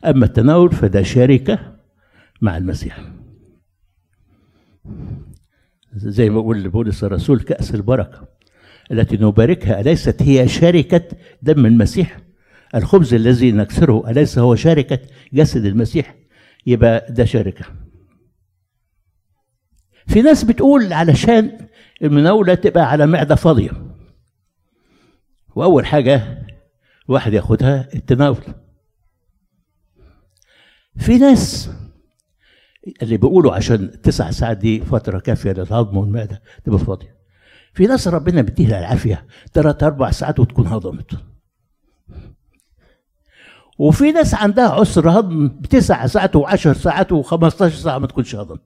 أما 0.04 0.24
التناول 0.26 0.72
فده 0.72 1.02
شركة 1.02 1.76
مع 2.40 2.56
المسيح. 2.56 2.98
زي 5.94 6.30
ما 6.30 6.34
بيقول 6.40 6.68
بولس 6.68 7.04
الرسول 7.04 7.40
كأس 7.40 7.74
البركة 7.74 8.28
التي 8.92 9.16
نباركها 9.16 9.80
أليست 9.80 10.22
هي 10.22 10.48
شركة 10.48 11.02
دم 11.42 11.66
المسيح؟ 11.66 12.18
الخبز 12.74 13.14
الذي 13.14 13.52
نكسره 13.52 14.10
أليس 14.10 14.38
هو 14.38 14.54
شركة 14.54 14.98
جسد 15.32 15.64
المسيح؟ 15.64 16.14
يبقى 16.66 17.06
ده 17.10 17.24
شركة. 17.24 17.64
في 20.06 20.22
ناس 20.22 20.44
بتقول 20.44 20.92
علشان 20.92 21.68
المناولة 22.02 22.54
تبقى 22.54 22.90
على 22.90 23.06
معدة 23.06 23.34
فاضية. 23.34 23.70
وأول 25.56 25.86
حاجة 25.86 26.42
واحد 27.08 27.32
ياخدها 27.32 27.88
التناول. 27.94 28.42
في 30.96 31.18
ناس 31.18 31.70
اللي 33.02 33.16
بيقولوا 33.16 33.54
عشان 33.54 34.00
تسع 34.02 34.30
ساعات 34.30 34.56
دي 34.56 34.80
فترة 34.80 35.18
كافية 35.18 35.52
للهضم 35.52 35.96
والمعدة 35.96 36.42
تبقى 36.64 36.78
فاضية. 36.78 37.16
في 37.74 37.86
ناس 37.86 38.08
ربنا 38.08 38.42
بيديها 38.42 38.78
العافية 38.78 39.26
ثلاث 39.52 39.82
أربع 39.82 40.10
ساعات 40.10 40.40
وتكون 40.40 40.66
هضمت. 40.66 41.10
وفي 43.78 44.12
ناس 44.12 44.34
عندها 44.34 44.68
عسر 44.68 45.10
هضم 45.10 45.48
بتسع 45.48 46.06
ساعات 46.06 46.36
وعشر 46.36 46.72
ساعات 46.74 47.12
وخمستاشر 47.12 47.76
ساعة 47.76 47.98
ما 47.98 48.06
تكونش 48.06 48.34
هضم 48.36 48.58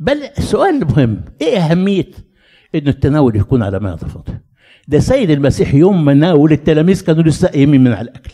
بل 0.00 0.22
السؤال 0.38 0.82
المهم 0.82 1.24
إيه 1.40 1.58
أهمية 1.58 2.10
إن 2.74 2.88
التناول 2.88 3.36
يكون 3.36 3.62
على 3.62 3.78
معدة 3.78 4.06
فاضية؟ 4.08 4.44
ده 4.88 4.98
سيد 4.98 5.30
المسيح 5.30 5.74
يوم 5.74 6.04
ما 6.04 6.14
ناول 6.14 6.52
التلاميذ 6.52 7.04
كانوا 7.04 7.22
لسه 7.22 7.48
قايمين 7.48 7.84
من 7.84 7.92
على 7.92 8.10
الأكل. 8.10 8.32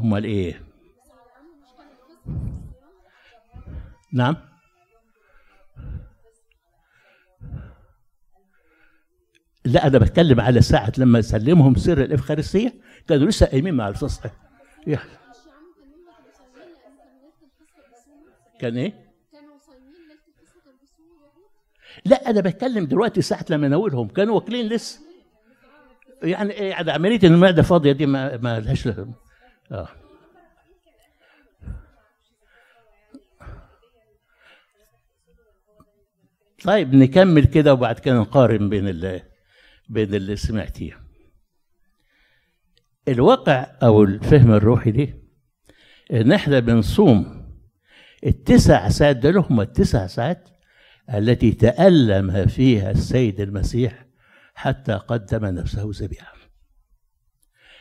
امال 0.00 0.24
إيه؟ 0.24 0.62
نعم. 4.12 4.36
لا 9.64 9.86
أنا 9.86 9.98
بتكلم 9.98 10.40
على 10.40 10.60
ساعة 10.60 10.92
لما 10.98 11.20
سلمهم 11.20 11.74
سر 11.74 12.02
الإفخارستية 12.02 12.74
كانوا 13.08 13.26
لسه 13.28 13.46
قايمين 13.46 13.74
مع 13.74 13.88
الرسول 13.88 14.10
كان 18.60 18.76
إيه؟ 18.76 18.92
كانوا 19.32 19.58
صايمين 19.58 19.92
ليلة 19.92 20.20
الفصح 20.28 20.64
كانوا 20.64 20.78
بيصوموا 20.80 21.16
اليهود؟ 21.18 21.50
لا 22.04 22.30
أنا 22.30 22.40
بتكلم 22.40 22.86
دلوقتي 22.86 23.22
ساعة 23.22 23.46
لما 23.50 23.68
ناولهم 23.68 24.08
كانوا 24.08 24.34
واكلين 24.34 24.68
لسه. 24.68 25.00
يعني 26.22 26.52
يعني 26.52 26.90
عملية 26.90 27.20
المعدة 27.24 27.62
فاضية 27.62 27.92
دي 27.92 28.06
ما 28.06 28.36
ما 28.36 28.60
لهاش 28.60 28.88
آه. 29.72 29.88
طيب 36.64 36.94
نكمل 36.94 37.44
كده 37.44 37.72
وبعد 37.72 37.98
كده 37.98 38.14
نقارن 38.14 38.68
بين 38.68 38.88
ال 38.88 39.22
بين 39.88 40.14
اللي 40.14 40.36
سمعتيه. 40.36 41.00
الواقع 43.08 43.66
أو 43.82 44.02
الفهم 44.02 44.52
الروحي 44.52 44.90
دي 44.90 45.14
إن 46.12 46.32
إحنا 46.32 46.60
بنصوم 46.60 47.33
التسع 48.26 48.88
ساعات 48.88 49.16
دول 49.16 49.36
هم 49.38 49.60
التسع 49.60 50.06
ساعات 50.06 50.48
التي 51.14 51.52
تألم 51.52 52.46
فيها 52.46 52.90
السيد 52.90 53.40
المسيح 53.40 54.04
حتى 54.54 54.92
قدم 54.92 55.44
نفسه 55.46 55.90
ذبيحة 55.94 56.34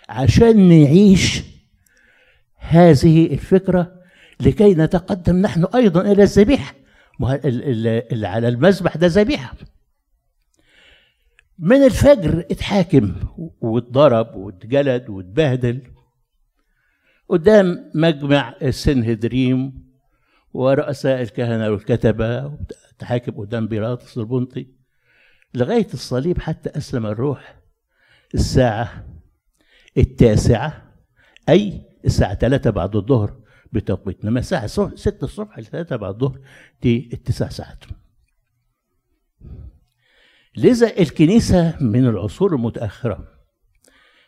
عشان 0.09 0.69
نعيش 0.69 1.43
هذه 2.57 3.33
الفكرة 3.33 4.03
لكي 4.39 4.73
نتقدم 4.73 5.35
نحن 5.35 5.65
أيضا 5.75 6.01
إلى 6.11 6.23
الذبيحة 6.23 6.73
اللي 7.21 8.27
على 8.27 8.47
المذبح 8.47 8.97
ده 8.97 9.07
ذبيحة 9.07 9.53
من 11.59 11.83
الفجر 11.83 12.39
اتحاكم 12.51 13.15
واتضرب 13.61 14.35
واتجلد 14.35 15.09
واتبهدل 15.09 15.81
قدام 17.29 17.91
مجمع 17.95 18.55
السنهدريم 18.61 19.83
ورؤساء 20.53 21.21
الكهنة 21.21 21.69
والكتبة 21.69 22.57
تحاكم 22.99 23.31
قدام 23.31 23.67
بيلاطس 23.67 24.17
البنطي. 24.17 24.67
لغاية 25.53 25.87
الصليب 25.93 26.41
حتى 26.41 26.69
أسلم 26.77 27.05
الروح 27.05 27.59
الساعة 28.33 29.07
التاسعة 29.97 30.93
أي 31.49 31.81
الساعة 32.05 32.33
3 32.33 32.69
بعد 32.69 32.95
الظهر 32.95 33.39
بتوقيتنا 33.71 34.31
ما 34.31 34.39
الساعة 34.39 34.67
6 34.67 35.23
الصبح 35.25 35.59
ل 35.59 35.65
3 35.65 35.95
بعد 35.95 36.13
الظهر 36.23 36.39
دي 36.81 37.09
التسع 37.13 37.49
ساعات. 37.49 37.83
لذا 40.57 40.99
الكنيسة 40.99 41.77
من 41.83 42.07
العصور 42.07 42.55
المتأخرة 42.55 43.27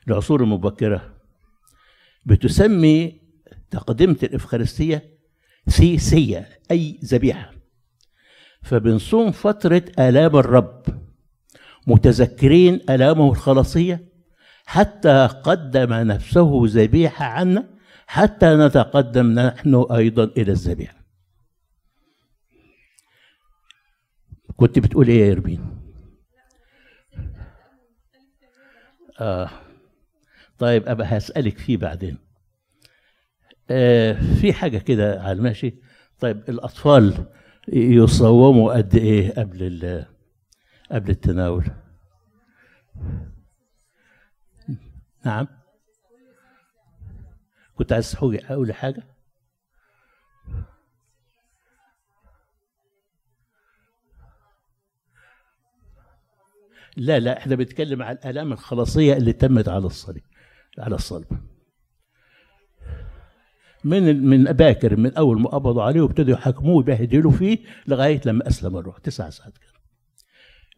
العصور 0.07 0.43
المبكرة 0.43 1.15
بتسمي 2.25 3.21
تقدمة 3.71 4.17
الإفخارستية 4.23 5.14
سيسية 5.67 6.49
أي 6.71 6.99
ذبيحة. 7.05 7.51
فبنصوم 8.63 9.31
فترة 9.31 9.85
آلام 9.99 10.35
الرب 10.35 10.83
متذكرين 11.87 12.81
آلامه 12.89 13.31
الخلاصية 13.31 14.09
حتى 14.65 15.27
قدم 15.43 15.93
نفسه 15.93 16.61
ذبيحة 16.65 17.25
عنا 17.25 17.69
حتى 18.07 18.55
نتقدم 18.55 19.39
نحن 19.39 19.85
أيضا 19.91 20.23
إلى 20.23 20.51
الذبيحة. 20.51 21.05
كنت 24.55 24.79
بتقول 24.79 25.07
إيه 25.07 25.27
يا 25.27 25.31
إربين 25.31 25.81
آه. 29.19 29.49
طيب 30.59 30.87
أبقى 30.87 31.17
هسألك 31.17 31.57
فيه 31.57 31.77
بعدين. 31.77 32.24
آه 33.71 34.13
في 34.41 34.53
حاجة 34.53 34.77
كده 34.77 35.21
على 35.21 35.31
الماشي 35.31 35.75
طيب 36.19 36.49
الأطفال 36.49 37.25
يصوموا 37.67 38.73
قد 38.73 38.95
إيه 38.95 39.31
قبل 39.33 40.05
قبل 40.91 41.09
التناول؟ 41.09 41.65
نعم. 45.25 45.47
كنت 47.75 47.93
عايز 47.93 48.11
تحوجي 48.11 48.45
أقول 48.45 48.73
حاجة؟ 48.73 49.03
لا 56.97 57.19
لا 57.19 57.37
إحنا 57.37 57.55
بنتكلم 57.55 58.01
عن 58.03 58.15
الآلام 58.15 58.53
الخلاصية 58.53 59.13
اللي 59.13 59.33
تمت 59.33 59.67
على 59.67 59.85
الصليب 59.85 60.23
على 60.79 60.95
الصلب. 60.95 61.25
من 63.85 64.25
من 64.25 64.43
باكر 64.43 64.95
من 64.95 65.13
أول 65.13 65.41
ما 65.41 65.49
قبضوا 65.49 65.83
عليه 65.83 66.01
وابتدوا 66.01 66.33
يحاكموه 66.33 66.75
ويبهدلوا 66.75 67.31
فيه 67.31 67.57
لغاية 67.87 68.21
لما 68.25 68.47
أسلم 68.47 68.77
الروح. 68.77 68.97
تسع 68.97 69.29
ساعات 69.29 69.57
كده. 69.57 69.75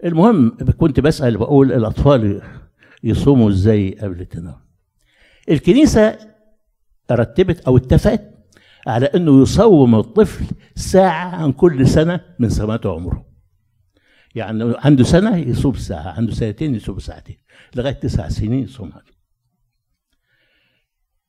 المهم 0.09 0.57
كنت 0.77 0.99
بسأل 0.99 1.37
بقول 1.37 1.71
الأطفال 1.71 2.41
يصوموا 3.03 3.49
إزاي 3.49 3.97
قبل 4.01 4.21
التناول 4.21 4.61
الكنيسة 5.49 6.17
رتبت 7.11 7.59
أو 7.59 7.77
اتفقت 7.77 8.33
على 8.87 9.05
إنه 9.05 9.41
يصوم 9.41 9.95
الطفل 9.95 10.45
ساعة 10.75 11.35
عن 11.35 11.51
كل 11.51 11.87
سنة 11.87 12.19
من 12.39 12.49
سنوات 12.49 12.85
عمره. 12.85 13.25
يعني 14.35 14.73
عنده 14.77 15.03
سنة 15.03 15.37
يصوم 15.37 15.73
ساعة 15.73 16.09
عنده 16.17 16.33
سنتين 16.33 16.75
يصوم 16.75 16.99
ساعتين 16.99 17.37
لغاية 17.75 17.93
تسع 17.93 18.29
سنين 18.29 18.63
يصوم 18.63 18.91
هذا 18.91 19.16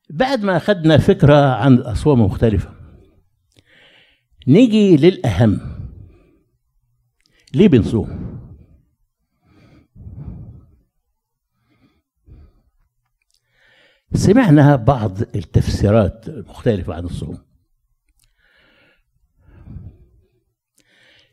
بعد 0.09 0.43
ما 0.43 0.57
أخذنا 0.57 0.97
فكرة 0.97 1.53
عن 1.55 1.73
الأصوام 1.73 2.21
مختلفة 2.21 2.73
نيجي 4.47 4.97
للأهم. 4.97 5.59
ليه 7.53 7.67
بنصوم 7.67 8.29
سمعنا 14.13 14.75
بعض 14.75 15.21
التفسيرات 15.21 16.27
المختلفة 16.27 16.93
عن 16.93 17.05
الصوم. 17.05 17.37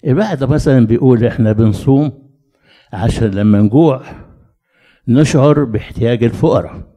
الواحد 0.04 0.44
مثلا 0.44 0.86
بيقول 0.86 1.24
إحنا 1.24 1.52
بنصوم 1.52 2.32
عشان 2.92 3.30
لما 3.30 3.60
نجوع 3.60 4.02
نشعر 5.08 5.64
باحتياج 5.64 6.24
الفقراء. 6.24 6.95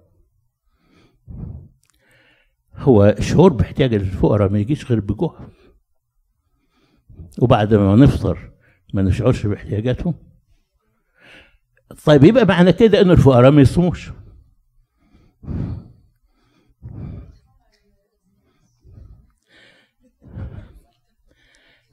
هو 2.80 3.06
الشعور 3.06 3.54
باحتياج 3.54 3.94
الفقراء 3.94 4.50
ما 4.50 4.60
يجيش 4.60 4.86
غير 4.92 5.00
بجوع 5.00 5.40
وبعد 7.42 7.74
ما 7.74 7.96
نفطر 7.96 8.52
ما 8.94 9.02
نشعرش 9.02 9.46
باحتياجاتهم. 9.46 10.16
طيب 12.06 12.24
يبقى 12.24 12.46
معنى 12.46 12.74
كده 12.74 13.02
إن 13.02 13.12
الفقراء 13.12 13.52
ما 13.52 13.62
يصوموش. 13.62 14.12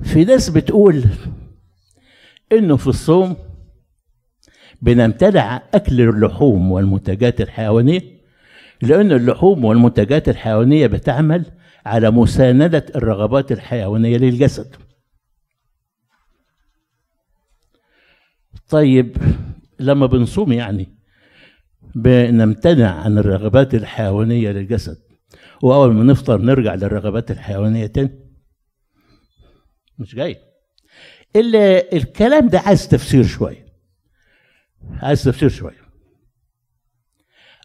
في 0.03 0.25
ناس 0.25 0.49
بتقول 0.51 1.05
إنه 2.53 2.77
في 2.77 2.87
الصوم 2.87 3.37
بنمتنع 4.83 5.63
أكل 5.75 6.01
اللحوم 6.01 6.73
والمنتجات 6.73 7.41
الحيوانية 7.41 8.16
لأن 8.83 9.13
اللحوم 9.13 9.65
والمنتجات 9.65 10.29
الحيوانية 10.29 10.87
بتعمل 10.87 11.53
على 11.87 12.11
مساندة 12.11 12.87
الرغبات 12.95 13.53
الحيوانية 13.53 14.17
للجسد. 14.17 14.77
طيب 18.69 19.17
لما 19.81 20.07
بنصوم 20.07 20.53
يعني 20.53 20.97
بنمتنع 21.95 23.01
عن 23.01 23.19
الرغبات 23.19 23.75
الحيوانية 23.75 24.51
للجسد 24.51 24.99
وأول 25.63 25.95
ما 25.95 26.05
نفطر 26.05 26.41
نرجع 26.41 26.75
للرغبات 26.75 27.31
الحيوانية 27.31 27.87
تاني. 27.87 28.27
مش 29.99 30.15
جاي. 30.15 30.37
إلا 31.37 31.93
الكلام 31.93 32.49
ده 32.49 32.59
عايز 32.61 32.89
تفسير 32.89 33.25
شوية. 33.25 33.67
عايز 35.03 35.25
تفسير 35.25 35.49
شوية. 35.49 35.87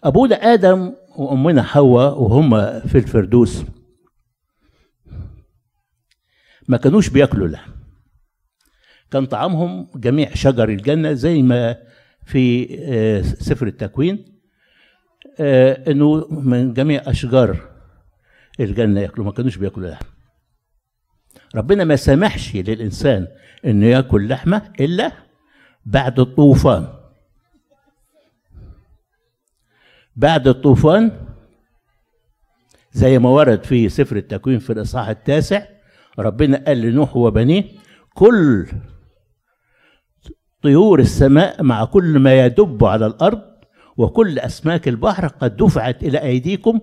أبونا 0.03 0.35
آدم 0.35 0.93
وأمنا 1.15 1.63
حواء 1.63 2.21
وهم 2.21 2.79
في 2.79 2.97
الفردوس. 2.97 3.63
ما 6.67 6.77
كانوش 6.77 7.09
بياكلوا 7.09 7.47
لحم. 7.47 7.71
كان 9.11 9.25
طعامهم 9.25 9.87
جميع 9.95 10.33
شجر 10.33 10.69
الجنة 10.69 11.13
زي 11.13 11.41
ما 11.41 11.77
في 12.25 12.77
آه، 12.79 13.21
سفر 13.21 13.67
التكوين 13.67 14.25
آه، 15.39 15.91
إنه 15.91 16.27
من 16.29 16.73
جميع 16.73 17.01
أشجار 17.05 17.57
الجنة 18.59 19.01
ياكلوا 19.01 19.25
ما 19.25 19.31
كانوش 19.31 19.57
بياكلوا 19.57 19.89
لحم. 19.89 20.05
ربنا 21.55 21.83
ما 21.83 21.95
سمحش 21.95 22.55
للإنسان 22.55 23.27
إنه 23.65 23.85
ياكل 23.85 24.29
لحمة 24.29 24.73
إلا 24.79 25.11
بعد 25.85 26.19
الطوفان. 26.19 27.00
بعد 30.21 30.47
الطوفان 30.47 31.11
زي 32.93 33.19
ما 33.19 33.29
ورد 33.29 33.63
في 33.63 33.89
سفر 33.89 34.15
التكوين 34.15 34.59
في 34.59 34.73
الإصحاح 34.73 35.07
التاسع 35.07 35.65
ربنا 36.19 36.63
قال 36.67 36.81
لنوح 36.81 37.17
وبنيه 37.17 37.63
كل 38.13 38.67
طيور 40.61 40.99
السماء 40.99 41.63
مع 41.63 41.85
كل 41.85 42.19
ما 42.19 42.45
يدب 42.45 42.85
على 42.85 43.05
الأرض 43.05 43.41
وكل 43.97 44.39
أسماك 44.39 44.87
البحر 44.87 45.27
قد 45.27 45.57
دفعت 45.57 46.03
إلى 46.03 46.21
أيديكم 46.21 46.79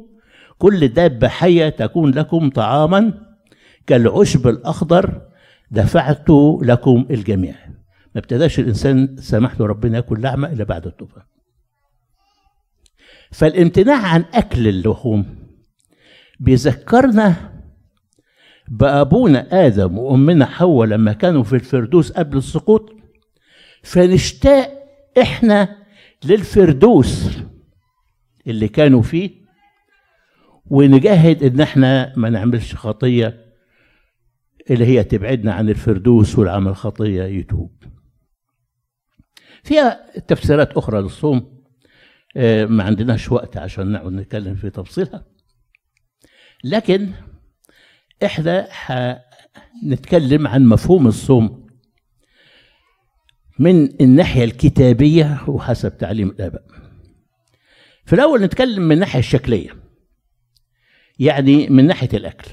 كل 0.59 0.89
دابة 0.89 1.29
حية 1.29 1.69
تكون 1.69 2.11
لكم 2.11 2.51
طعاما 2.51 3.13
كالعشب 3.87 4.49
الأخضر 4.49 5.23
دفعت 5.71 6.31
لكم 6.63 7.07
الجميع. 7.11 7.55
ما 8.15 8.21
ابتداش 8.21 8.59
الإنسان 8.59 9.17
سمح 9.17 9.61
له 9.61 9.67
ربنا 9.67 9.97
ياكل 9.97 10.23
لحمة 10.23 10.53
إلا 10.53 10.65
بعد 10.65 10.87
الطوفان. 10.87 11.23
فالامتناع 13.31 14.07
عن 14.07 14.25
أكل 14.35 14.69
اللحوم. 14.69 15.39
بيذكرنا 16.41 17.35
بأبونا 18.69 19.67
آدم 19.67 19.99
وأمنا 19.99 20.47
حواء 20.47 20.89
لما 20.89 21.13
كانوا 21.13 21.43
في 21.43 21.53
الفردوس 21.53 22.13
قبل 22.13 22.37
السقوط. 22.37 22.93
فنشتاق 23.83 24.73
إحنا 25.23 25.77
للفردوس 26.25 27.39
اللي 28.47 28.69
كانوا 28.69 29.03
فيه 29.03 29.31
ونجاهد 30.67 31.43
إن 31.43 31.61
إحنا 31.61 32.13
ما 32.17 32.31
نعملش 32.31 32.75
خطية 32.75 33.45
اللي 34.71 34.85
هي 34.87 35.05
تبعدنا 35.05 35.53
عن 35.53 35.69
الفردوس 35.69 36.39
والعمل 36.39 36.77
خطية 36.77 37.23
يتوب. 37.23 37.83
فيها 39.63 40.19
تفسيرات 40.21 40.73
أخرى 40.73 41.01
للصوم. 41.01 41.58
ما 42.69 42.85
عندناش 42.85 43.33
وقت 43.33 43.57
عشان 43.57 43.93
نقعد 43.93 44.13
نتكلم 44.13 44.55
في 44.55 44.71
تفصيلها. 44.71 45.25
لكن 46.65 47.13
إحنا 48.25 48.69
هنتكلم 48.71 50.47
عن 50.47 50.67
مفهوم 50.67 51.07
الصوم 51.07 51.67
من 53.59 54.01
الناحية 54.01 54.45
الكتابية 54.45 55.45
وحسب 55.49 55.99
تعليم 55.99 56.29
الآباء. 56.29 56.65
في 58.07 58.13
الأول 58.13 58.43
نتكلم 58.43 58.83
من 58.83 58.93
الناحية 58.93 59.19
الشكلية 59.19 59.71
يعني 61.19 61.69
من 61.69 61.87
ناحية 61.87 62.09
الأكل. 62.15 62.51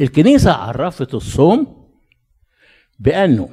الكنيسة 0.00 0.52
عرفت 0.52 1.14
الصوم 1.14 1.90
بأنه 2.98 3.48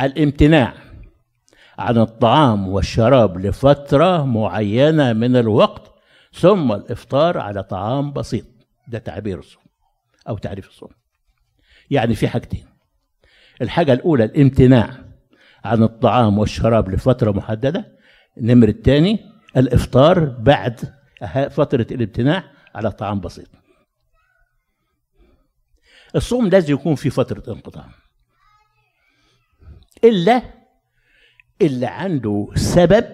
الامتناع 0.00 0.87
عن 1.78 1.98
الطعام 1.98 2.68
والشراب 2.68 3.38
لفترة 3.38 4.24
معينة 4.24 5.12
من 5.12 5.36
الوقت 5.36 5.94
ثم 6.32 6.72
الإفطار 6.72 7.38
على 7.38 7.62
طعام 7.62 8.12
بسيط. 8.12 8.46
ده 8.88 8.98
تعبير 8.98 9.38
الصوم 9.38 9.62
أو 10.28 10.38
تعريف 10.38 10.68
الصوم. 10.68 10.90
يعني 11.90 12.14
في 12.14 12.28
حاجتين. 12.28 12.66
الحاجة 13.62 13.92
الأولى 13.92 14.24
الامتناع 14.24 14.90
عن 15.64 15.82
الطعام 15.82 16.38
والشراب 16.38 16.88
لفترة 16.88 17.30
محددة. 17.30 17.98
نمر 18.36 18.68
الثاني 18.68 19.18
الإفطار 19.56 20.24
بعد 20.24 20.94
فترة 21.50 21.86
الامتناع 21.90 22.44
على 22.74 22.90
طعام 22.90 23.20
بسيط. 23.20 23.48
الصوم 26.16 26.48
لازم 26.48 26.74
يكون 26.74 26.94
في 26.94 27.10
فترة 27.10 27.52
انقطاع. 27.52 27.88
إلا 30.04 30.57
اللي 31.62 31.86
عنده 31.86 32.48
سبب 32.54 33.04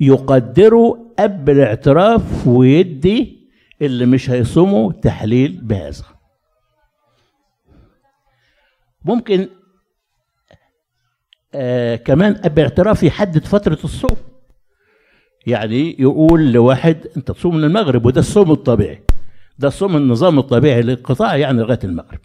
يقدره 0.00 1.12
قبل 1.18 1.52
الاعتراف 1.52 2.46
ويدي 2.46 3.48
اللي 3.82 4.06
مش 4.06 4.30
هيصوموا 4.30 4.92
تحليل 4.92 5.60
بهذا. 5.62 6.04
ممكن 9.04 9.48
آه 11.54 11.96
كمان 11.96 12.34
قبل 12.34 12.62
الاعتراف 12.62 13.02
يحدد 13.02 13.44
فترة 13.44 13.78
الصوم. 13.84 14.16
يعني 15.46 15.96
يقول 15.98 16.52
لواحد 16.52 17.06
أنت 17.16 17.30
تصوم 17.30 17.56
من 17.56 17.64
المغرب 17.64 18.06
وده 18.06 18.20
الصوم 18.20 18.50
الطبيعي. 18.52 19.02
ده 19.58 19.68
الصوم 19.68 19.96
النظام 19.96 20.38
الطبيعي 20.38 20.82
للقطاع 20.82 21.36
يعني 21.36 21.58
لغاية 21.60 21.78
المغرب. 21.84 22.20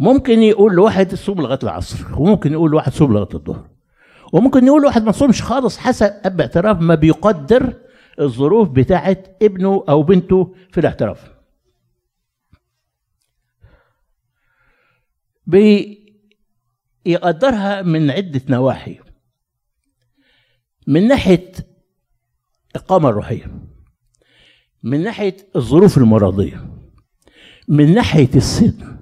ممكن 0.00 0.42
يقول 0.42 0.74
لواحد 0.74 1.14
صوم 1.14 1.40
لغاية 1.40 1.58
العصر 1.62 2.20
وممكن 2.20 2.52
يقول 2.52 2.70
لواحد 2.70 2.92
صوم 2.92 3.12
لغاية 3.12 3.34
الظهر 3.34 3.68
وممكن 4.32 4.66
يقول 4.66 4.82
لواحد 4.82 5.02
ما 5.04 5.12
تصومش 5.12 5.42
خالص 5.42 5.78
حسب 5.78 6.40
اعتراف 6.40 6.80
ما 6.80 6.94
بيقدر 6.94 7.74
الظروف 8.20 8.68
بتاعه 8.68 9.16
ابنه 9.42 9.84
أو 9.88 10.02
بنته 10.02 10.54
في 10.70 10.80
الاعتراف. 10.80 11.30
بيقدرها 17.04 17.82
من 17.82 18.10
عدة 18.10 18.42
نواحي. 18.48 18.98
من 20.86 21.08
ناحية 21.08 21.52
القامه 22.76 23.08
الروحية 23.08 23.50
من 24.82 25.02
ناحية 25.02 25.36
الظروف 25.56 25.98
المرضية 25.98 26.66
من 27.68 27.94
ناحية 27.94 28.30
السن 28.34 28.95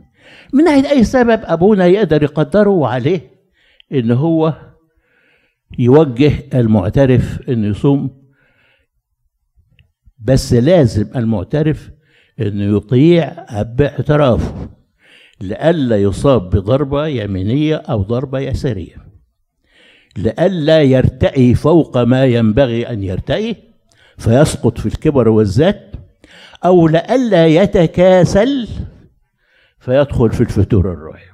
من 0.54 0.64
ناحيه 0.64 0.90
أي 0.90 1.04
سبب 1.04 1.40
أبونا 1.44 1.86
يقدر 1.86 2.22
يقدره 2.22 2.86
عليه 2.86 3.30
إن 3.92 4.10
هو 4.10 4.54
يوجه 5.78 6.32
المعترف 6.54 7.40
انه 7.48 7.66
يصوم 7.66 8.24
بس 10.18 10.52
لازم 10.52 11.06
المعترف 11.16 11.90
إنه 12.40 12.76
يطيع 12.76 13.34
باعترافه 13.62 14.68
لئلا 15.40 15.96
يصاب 15.96 16.50
بضربة 16.50 17.06
يمينية 17.06 17.76
أو 17.76 18.02
ضربة 18.02 18.38
يسارية 18.38 18.96
لئلا 20.16 20.82
يرتئي 20.82 21.54
فوق 21.54 21.98
ما 21.98 22.24
ينبغي 22.24 22.88
أن 22.88 23.02
يرتئي 23.02 23.56
فيسقط 24.18 24.78
في 24.78 24.86
الكبر 24.86 25.28
والذات 25.28 25.92
أو 26.64 26.88
لئلا 26.88 27.46
يتكاسل 27.46 28.68
فيدخل 29.84 30.30
في 30.30 30.40
الفتور 30.40 30.92
الروحي. 30.92 31.24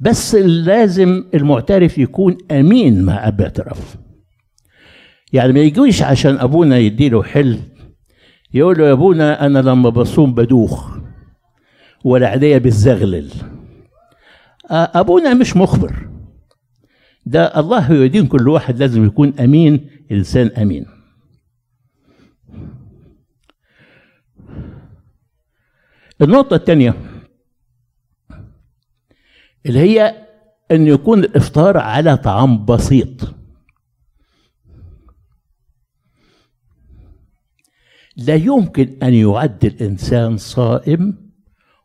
بس 0.00 0.34
لازم 0.34 1.24
المعترف 1.34 1.98
يكون 1.98 2.38
أمين 2.50 3.04
مع 3.04 3.28
أب 3.28 3.40
اعتراف 3.40 3.96
يعني 5.32 5.52
ما 5.52 5.60
يجوش 5.60 6.02
عشان 6.02 6.38
أبونا 6.38 6.78
يديله 6.78 7.22
حل 7.22 7.58
يقول 8.54 8.78
له 8.78 8.86
يا 8.86 8.92
أبونا 8.92 9.46
أنا 9.46 9.58
لما 9.58 9.88
بصوم 9.90 10.34
بدوخ 10.34 10.98
ولا 12.04 12.28
عينيا 12.28 12.58
بتزغلل 12.58 13.30
أبونا 14.70 15.34
مش 15.34 15.56
مخبر. 15.56 16.08
ده 17.26 17.60
الله 17.60 17.92
يدين 17.92 18.26
كل 18.26 18.48
واحد 18.48 18.78
لازم 18.78 19.06
يكون 19.06 19.32
أمين 19.40 19.90
إنسان 20.12 20.46
أمين. 20.46 20.86
النقطة 26.22 26.56
الثانية 26.56 26.94
اللي 29.66 29.78
هي 29.78 30.26
أن 30.70 30.86
يكون 30.86 31.18
الإفطار 31.18 31.78
على 31.78 32.16
طعام 32.16 32.64
بسيط. 32.64 33.34
لا 38.16 38.34
يمكن 38.34 38.98
أن 39.02 39.14
يعد 39.14 39.64
الإنسان 39.64 40.36
صائم 40.36 41.32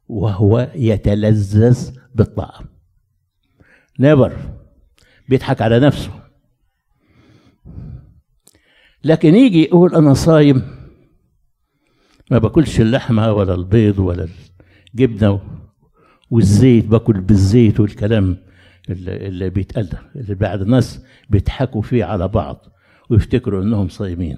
وهو 0.08 0.72
يتلذذ 0.76 1.92
بالطعام. 2.16 2.66
نيفر 4.00 4.38
بيضحك 5.30 5.62
على 5.62 5.80
نفسه. 5.80 6.12
لكن 9.04 9.36
يجي 9.36 9.64
يقول 9.64 9.96
أنا 9.96 10.14
صايم 10.14 10.77
ما 12.32 12.38
باكلش 12.38 12.82
اللحمة 12.82 13.32
ولا 13.34 13.54
البيض 13.54 14.00
ولا 14.00 14.28
الجبنة 14.94 15.40
والزيت 16.32 16.86
باكل 16.86 17.22
بالزيت 17.22 17.80
والكلام 17.80 18.38
اللي, 18.90 19.50
بيتقال 19.50 19.90
اللي 20.16 20.36
بعد 20.36 20.62
الناس 20.62 21.04
بيضحكوا 21.30 21.82
فيه 21.82 22.06
على 22.06 22.28
بعض 22.28 22.66
ويفتكروا 23.10 23.64
إنهم 23.64 23.90
صايمين. 23.90 24.38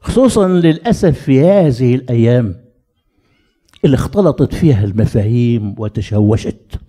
خصوصا 0.00 0.48
للأسف 0.48 1.20
في 1.20 1.44
هذه 1.44 1.94
الأيام 1.94 2.54
اللي 3.84 3.94
اختلطت 3.94 4.54
فيها 4.54 4.84
المفاهيم 4.84 5.74
وتشوشت. 5.78 6.80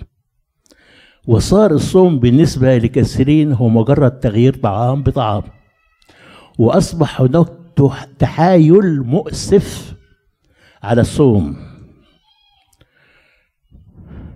وصار 1.27 1.71
الصوم 1.71 2.19
بالنسبة 2.19 2.77
لكثيرين 2.77 3.53
هو 3.53 3.69
مجرد 3.69 4.19
تغيير 4.19 4.55
طعام 4.55 5.03
بطعام. 5.03 5.43
واصبح 6.57 7.21
هناك 7.21 7.59
تحايل 8.19 9.01
مؤسف 9.01 9.95
على 10.84 11.01
الصوم. 11.01 11.57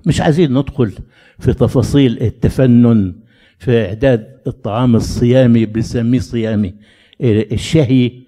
مش 0.05 0.21
عايزين 0.21 0.53
ندخل 0.53 0.93
في 1.39 1.53
تفاصيل 1.53 2.21
التفنن 2.21 3.15
في 3.59 3.85
إعداد 3.85 4.41
الطعام 4.47 4.95
الصيامي 4.95 5.65
بنسميه 5.65 6.19
صيامي 6.19 6.75
الشهي. 7.21 8.23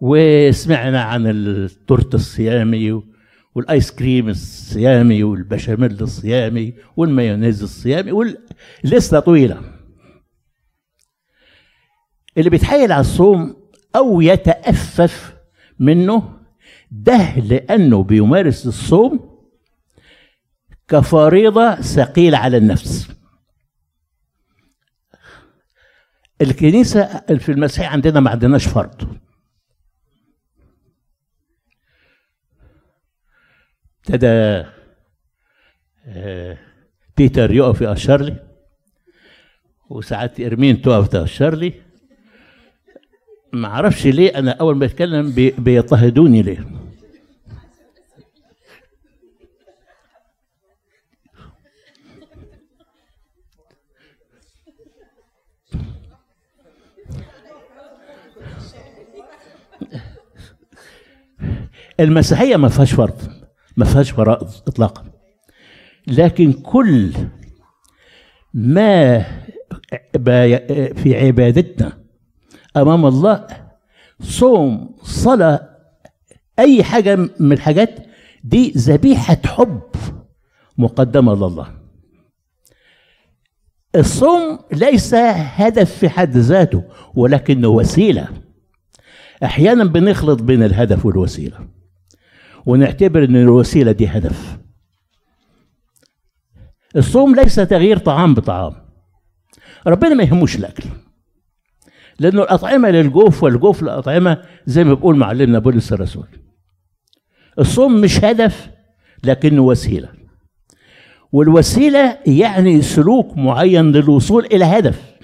وسمعنا 0.00 1.02
عن 1.02 1.26
التورت 1.26 2.14
الصيامي 2.14 3.02
والآيس 3.54 3.90
كريم 3.90 4.28
الصيامي 4.28 5.22
والبشاميل 5.22 6.02
الصيامي 6.02 6.74
والمايونيز 6.96 7.62
الصيامي 7.62 8.12
واللسته 8.12 9.20
طويلة. 9.20 9.60
اللي 12.38 12.50
بيتحايل 12.50 12.92
على 12.92 13.00
الصوم 13.00 13.63
أو 13.96 14.20
يتأفف 14.20 15.36
منه 15.78 16.38
ده 16.90 17.38
لأنه 17.38 18.02
بيمارس 18.02 18.66
الصوم 18.66 19.34
كفريضة 20.88 21.74
ثقيلة 21.74 22.38
على 22.38 22.56
النفس. 22.56 23.08
الكنيسة 26.40 27.20
في 27.38 27.52
المسيح 27.52 27.92
عندنا 27.92 28.20
ما 28.20 28.30
عندناش 28.30 28.68
فرض. 28.68 29.18
ابتدى 34.08 34.64
بيتر 37.16 37.50
يقف 37.52 37.80
يأشر 37.80 38.22
لي 38.22 38.36
وساعات 39.90 40.40
إرمين 40.40 40.82
تقف 40.82 41.08
تأشر 41.08 41.54
لي 41.54 41.83
ما 43.54 43.68
أعرفش 43.68 44.06
ليه 44.06 44.38
أنا 44.38 44.50
أول 44.50 44.76
ما 44.76 44.84
أتكلم 44.84 45.30
بي 45.30 45.50
بيضطهدوني 45.50 46.42
ليه. 46.42 46.66
المسيحية 62.00 62.56
ما 62.56 62.68
فيهاش 62.68 62.92
فرض 62.92 63.22
ما 63.76 63.84
فيهاش 63.84 64.10
فرائض 64.10 64.48
اطلاقا. 64.66 65.04
لكن 66.06 66.52
كل 66.52 67.12
ما 68.54 69.20
في 70.94 71.16
عبادتنا 71.26 72.03
أمام 72.76 73.06
الله 73.06 73.46
صوم 74.20 74.96
صلاة 75.02 75.68
أي 76.58 76.84
حاجة 76.84 77.16
من 77.16 77.52
الحاجات 77.52 78.06
دي 78.44 78.70
ذبيحة 78.76 79.38
حب 79.46 79.82
مقدمة 80.78 81.34
لله. 81.34 81.74
الصوم 83.96 84.58
ليس 84.72 85.14
هدف 85.14 85.98
في 85.98 86.08
حد 86.08 86.36
ذاته 86.36 86.84
ولكنه 87.14 87.68
وسيلة. 87.68 88.28
أحيانا 89.44 89.84
بنخلط 89.84 90.42
بين 90.42 90.62
الهدف 90.62 91.06
والوسيلة 91.06 91.68
ونعتبر 92.66 93.24
إن 93.24 93.36
الوسيلة 93.36 93.92
دي 93.92 94.06
هدف. 94.06 94.58
الصوم 96.96 97.34
ليس 97.34 97.54
تغيير 97.54 97.98
طعام 97.98 98.34
بطعام. 98.34 98.74
ربنا 99.86 100.14
ما 100.14 100.24
يهموش 100.24 100.56
الأكل. 100.56 100.84
لأنه 102.18 102.42
الأطعمة 102.42 102.90
للجوف 102.90 103.42
والجوف 103.42 103.82
للاطعمه 103.82 104.42
زي 104.66 104.84
ما 104.84 104.94
بيقول 104.94 105.16
معلمنا 105.16 105.58
بولس 105.58 105.92
الرسول. 105.92 106.26
الصوم 107.58 108.00
مش 108.00 108.24
هدف 108.24 108.70
لكنه 109.24 109.62
وسيلة. 109.62 110.08
والوسيلة 111.32 112.18
يعني 112.26 112.82
سلوك 112.82 113.36
معين 113.36 113.92
للوصول 113.92 114.44
إلى 114.44 114.64
هدف. 114.64 115.14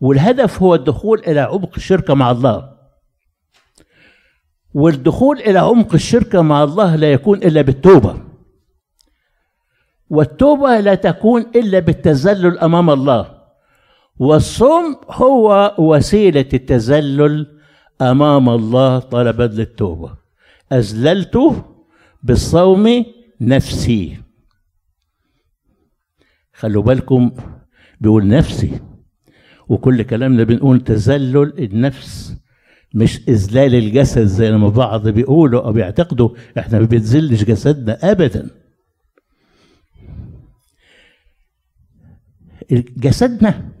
والهدف 0.00 0.62
هو 0.62 0.74
الدخول 0.74 1.18
إلى 1.18 1.40
عمق 1.40 1.70
الشركة 1.76 2.14
مع 2.14 2.30
الله. 2.30 2.72
والدخول 4.74 5.38
إلى 5.38 5.58
عمق 5.58 5.94
الشركة 5.94 6.42
مع 6.42 6.64
الله 6.64 6.96
لا 6.96 7.12
يكون 7.12 7.38
إلا 7.38 7.62
بالتوبة. 7.62 8.16
والتوبة 10.10 10.80
لا 10.80 10.94
تكون 10.94 11.46
إلا 11.56 11.78
بالتذلل 11.78 12.58
أمام 12.58 12.90
الله. 12.90 13.41
والصوم 14.18 14.96
هو 15.10 15.74
وسيلة 15.78 16.48
التذلل 16.54 17.58
أمام 18.00 18.48
الله 18.48 18.98
طلبا 18.98 19.42
للتوبه 19.42 20.16
أذللت 20.72 21.38
بالصوم 22.22 23.04
نفسي. 23.40 24.16
خلوا 26.54 26.82
بالكم 26.82 27.30
بيقول 28.00 28.28
نفسي. 28.28 28.80
وكل 29.68 30.02
كلامنا 30.02 30.44
بنقول 30.44 30.80
تذلل 30.80 31.58
النفس 31.58 32.36
مش 32.94 33.28
إذلال 33.28 33.74
الجسد 33.74 34.24
زي 34.24 34.52
ما 34.52 34.68
بعض 34.68 35.08
بيقولوا 35.08 35.66
أو 35.66 35.72
بيعتقدوا. 35.72 36.30
إحنا 36.58 36.78
ما 36.78 36.86
بنذلش 36.86 37.44
جسدنا 37.44 38.10
ابدا. 38.10 38.50
جسدنا 42.96 43.72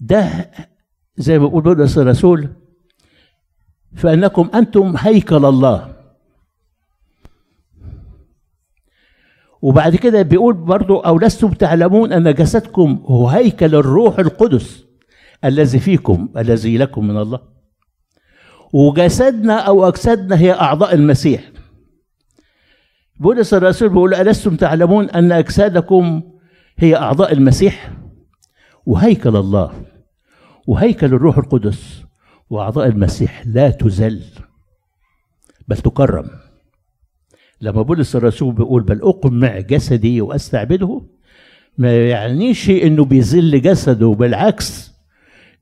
ده 0.00 0.50
زي 1.16 1.38
ما 1.38 1.46
بيقول 1.46 1.62
بولس 1.62 1.98
الرسول 1.98 2.48
فإنكم 3.96 4.50
أنتم 4.54 4.94
هيكل 4.98 5.44
الله. 5.44 5.96
وبعد 9.62 9.96
كده 9.96 10.22
بيقول 10.22 10.54
برضو 10.54 10.96
أو 10.98 11.18
لستم 11.18 11.52
تعلمون 11.52 12.12
أن 12.12 12.34
جسدكم 12.34 13.02
هو 13.06 13.28
هيكل 13.28 13.74
الروح 13.74 14.18
القدس 14.18 14.84
الذي 15.44 15.78
فيكم 15.78 16.28
الذي 16.36 16.78
لكم 16.78 17.08
من 17.08 17.16
الله. 17.16 17.40
وجسدنا 18.72 19.58
أو 19.58 19.88
أجسادنا 19.88 20.38
هي 20.38 20.52
أعضاء 20.52 20.94
المسيح. 20.94 21.52
بولس 23.16 23.54
الرسول 23.54 23.88
بيقول 23.88 24.14
ألستم 24.14 24.56
تعلمون 24.56 25.10
أن 25.10 25.32
أجسادكم 25.32 26.22
هي 26.78 26.96
أعضاء 26.96 27.32
المسيح؟ 27.32 27.92
وهيكل 28.86 29.36
الله. 29.36 29.72
وهيكل 30.66 31.06
الروح 31.06 31.38
القدس 31.38 32.02
وأعضاء 32.50 32.86
المسيح 32.86 33.42
لا 33.46 33.70
تزل 33.70 34.22
بل 35.68 35.76
تكرم. 35.76 36.30
لما 37.60 37.82
بولس 37.82 38.16
الرسول 38.16 38.54
بيقول 38.54 38.82
بل 38.82 39.00
أقمع 39.02 39.58
جسدي 39.60 40.20
وأستعبده 40.20 41.02
ما 41.78 42.08
يعنيش 42.08 42.70
إنه 42.70 43.04
بيذل 43.04 43.62
جسده 43.62 44.06
بالعكس 44.08 44.92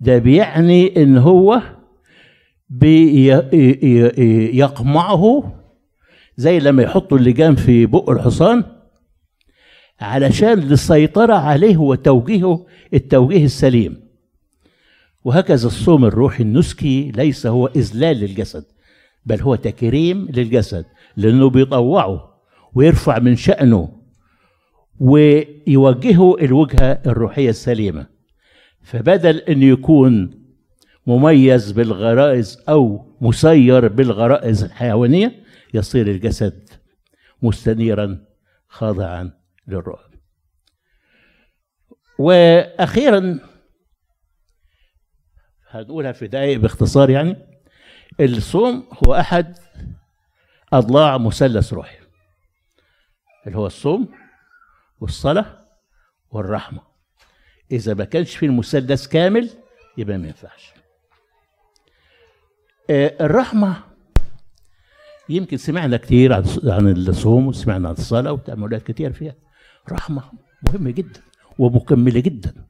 ده 0.01 0.19
بيعني 0.19 1.03
إن 1.03 1.19
هو 1.19 1.63
بيقمعه 4.19 5.53
زي 6.37 6.59
لما 6.61 6.83
يحطوا 6.83 7.19
اللجام 7.19 7.55
في 7.57 7.87
بق 7.87 8.11
الحصان 8.11 8.65
علشان 10.01 10.59
للسيطرة 10.61 11.35
عليه 11.35 11.77
وتوجيهه 11.77 12.67
التوجيه 12.95 13.45
السليم. 13.45 14.08
وهكذا 15.29 15.67
الصوم 15.67 16.05
الروحي 16.05 16.43
النسكي 16.43 17.11
ليس 17.11 17.47
هو 17.47 17.67
إذلال 17.67 18.17
للجسد 18.17 18.65
بل 19.27 19.41
هو 19.41 19.55
تكريم 19.55 20.29
للجسد 20.31 20.85
لأنه 21.17 21.51
بيطوعه 21.51 22.41
ويرفع 22.75 23.19
من 23.19 23.37
شأنه 23.37 23.89
ويوجهه 25.01 26.35
الوجهة 26.41 27.03
الروحية 27.07 27.51
السليمة. 27.51 28.07
فبدل 28.83 29.37
أن 29.37 29.63
يكون 29.63 30.31
مميز 31.07 31.73
بالغرائز 31.73 32.63
أو 32.69 33.07
مسير 33.21 33.89
بالغرائز 33.89 34.65
الحيوانية 34.65 35.45
يصير 35.75 36.07
الجسد 36.07 36.69
مستنيرا 37.43 38.25
خاضعا 38.69 39.31
للروح 39.69 40.01
وأخيرا 42.19 43.48
هنقولها 45.79 46.13
في 46.13 46.27
دقائق 46.27 46.59
باختصار 46.59 47.11
يعني 47.11 47.37
الصوم 48.21 48.87
هو 49.07 49.15
أحد 49.15 49.59
أضلاع 50.73 51.19
مثلث 51.19 51.73
روحي 51.73 51.97
اللي 53.47 53.59
هو 53.59 53.67
الصوم 53.67 54.09
والصلاة 55.01 55.47
والرحمة. 56.31 56.81
إذا 57.73 57.95
ما 57.95 58.05
كانش 58.05 58.37
في 58.37 58.47
المثلث 58.47 59.07
كامل 59.07 59.51
يبقى 59.99 60.19
ما 60.19 60.27
ينفعش. 60.27 60.73
الرحمة 62.91 63.77
يمكن 65.29 65.57
سمعنا 65.57 65.97
كتير 65.97 66.33
عن 66.33 66.45
عن 66.65 66.89
الصوم 66.89 67.47
وسمعنا 67.47 67.89
عن 67.89 67.95
الصلاة 67.95 68.33
وتاملات 68.33 68.83
كتير 68.83 69.13
فيها. 69.13 69.35
رحمة 69.93 70.23
مهمة 70.63 70.91
جدا 70.91 71.21
ومكملة 71.59 72.21
جدا. 72.21 72.68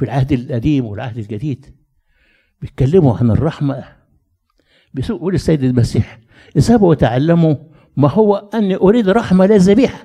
في 0.00 0.06
العهد 0.06 0.32
القديم 0.32 0.84
والعهد 0.84 1.18
الجديد 1.18 1.76
بيتكلموا 2.60 3.16
عن 3.18 3.30
الرحمة 3.30 3.96
بيقول 4.94 5.34
السيد 5.34 5.64
المسيح 5.64 6.20
إذهبوا 6.56 6.90
وتعلموا 6.90 7.56
ما 7.96 8.10
هو 8.10 8.36
أني 8.36 8.76
أريد 8.76 9.08
رحمة 9.08 9.46
لا 9.46 9.56
ذبيحة. 9.56 10.04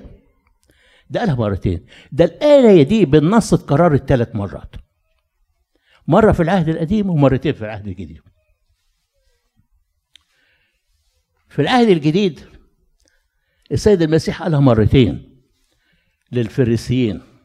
ده 1.10 1.20
قالها 1.20 1.34
مرتين 1.34 1.86
ده 2.12 2.24
الآية 2.24 2.82
دي 2.82 3.04
بالنص 3.04 3.54
اتكررت 3.54 4.08
ثلاث 4.08 4.34
مرات. 4.36 4.74
مرة 6.08 6.32
في 6.32 6.42
العهد 6.42 6.68
القديم 6.68 7.10
ومرتين 7.10 7.52
في 7.52 7.64
العهد 7.64 7.86
الجديد. 7.86 8.20
في 11.48 11.62
العهد 11.62 11.88
الجديد 11.88 12.40
السيد 13.72 14.02
المسيح 14.02 14.42
قالها 14.42 14.60
مرتين 14.60 15.42
للفريسيين. 16.32 17.35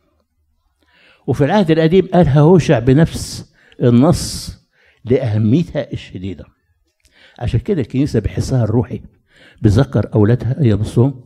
وفي 1.32 1.46
العهد 1.46 1.72
القديم 1.72 2.08
قالها 2.14 2.40
هوشع 2.40 2.80
بنفس 2.80 3.54
النص 3.84 4.58
لأهميتها 5.06 5.94
الشديدة. 5.94 6.46
عشان 7.40 7.60
كده 7.60 7.82
الكنيسة 7.82 8.20
بحسها 8.20 8.64
الروحي 8.64 9.02
بذكر 9.62 10.10
أولادها 10.16 10.62
أيام 10.62 10.82
الصوم 10.82 11.24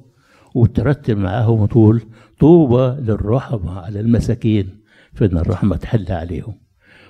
وترتب 0.56 1.18
معاهم 1.18 1.60
وتقول 1.60 2.02
طوبى 2.40 3.02
للرحمة 3.02 3.80
على 3.80 4.00
المساكين 4.00 4.80
فإن 5.14 5.38
الرحمة 5.38 5.76
تحل 5.78 6.12
عليهم 6.12 6.56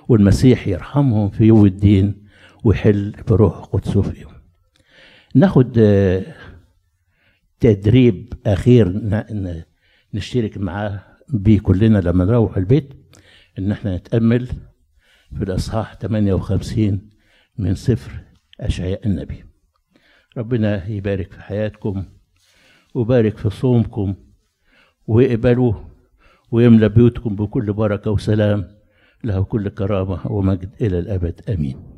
والمسيح 0.08 0.68
يرحمهم 0.68 1.28
في 1.30 1.44
يوم 1.44 1.66
الدين 1.66 2.26
ويحل 2.64 3.14
بروح 3.28 3.64
قدسه 3.64 4.02
فيهم 4.02 4.32
ناخد 5.34 5.78
تدريب 7.60 8.32
أخير 8.46 9.00
نشترك 10.14 10.58
معاه 10.58 11.05
بيه 11.32 11.60
كلنا 11.60 11.98
لما 11.98 12.24
نروح 12.24 12.56
البيت 12.56 12.94
إن 13.58 13.72
إحنا 13.72 13.96
نتأمل 13.96 14.46
في 15.36 15.44
الإصحاح 15.44 15.94
58 15.94 17.10
من 17.58 17.74
سفر 17.74 18.20
أشعياء 18.60 19.06
النبي. 19.06 19.44
ربنا 20.36 20.86
يبارك 20.88 21.32
في 21.32 21.40
حياتكم 21.42 22.04
ويبارك 22.94 23.36
في 23.38 23.50
صومكم 23.50 24.14
ويقبلوه 25.06 25.88
ويملى 26.50 26.88
بيوتكم 26.88 27.36
بكل 27.36 27.72
بركة 27.72 28.10
وسلام 28.10 28.68
له 29.24 29.44
كل 29.44 29.68
كرامة 29.68 30.32
ومجد 30.32 30.70
إلى 30.80 30.98
الأبد. 30.98 31.40
آمين. 31.50 31.95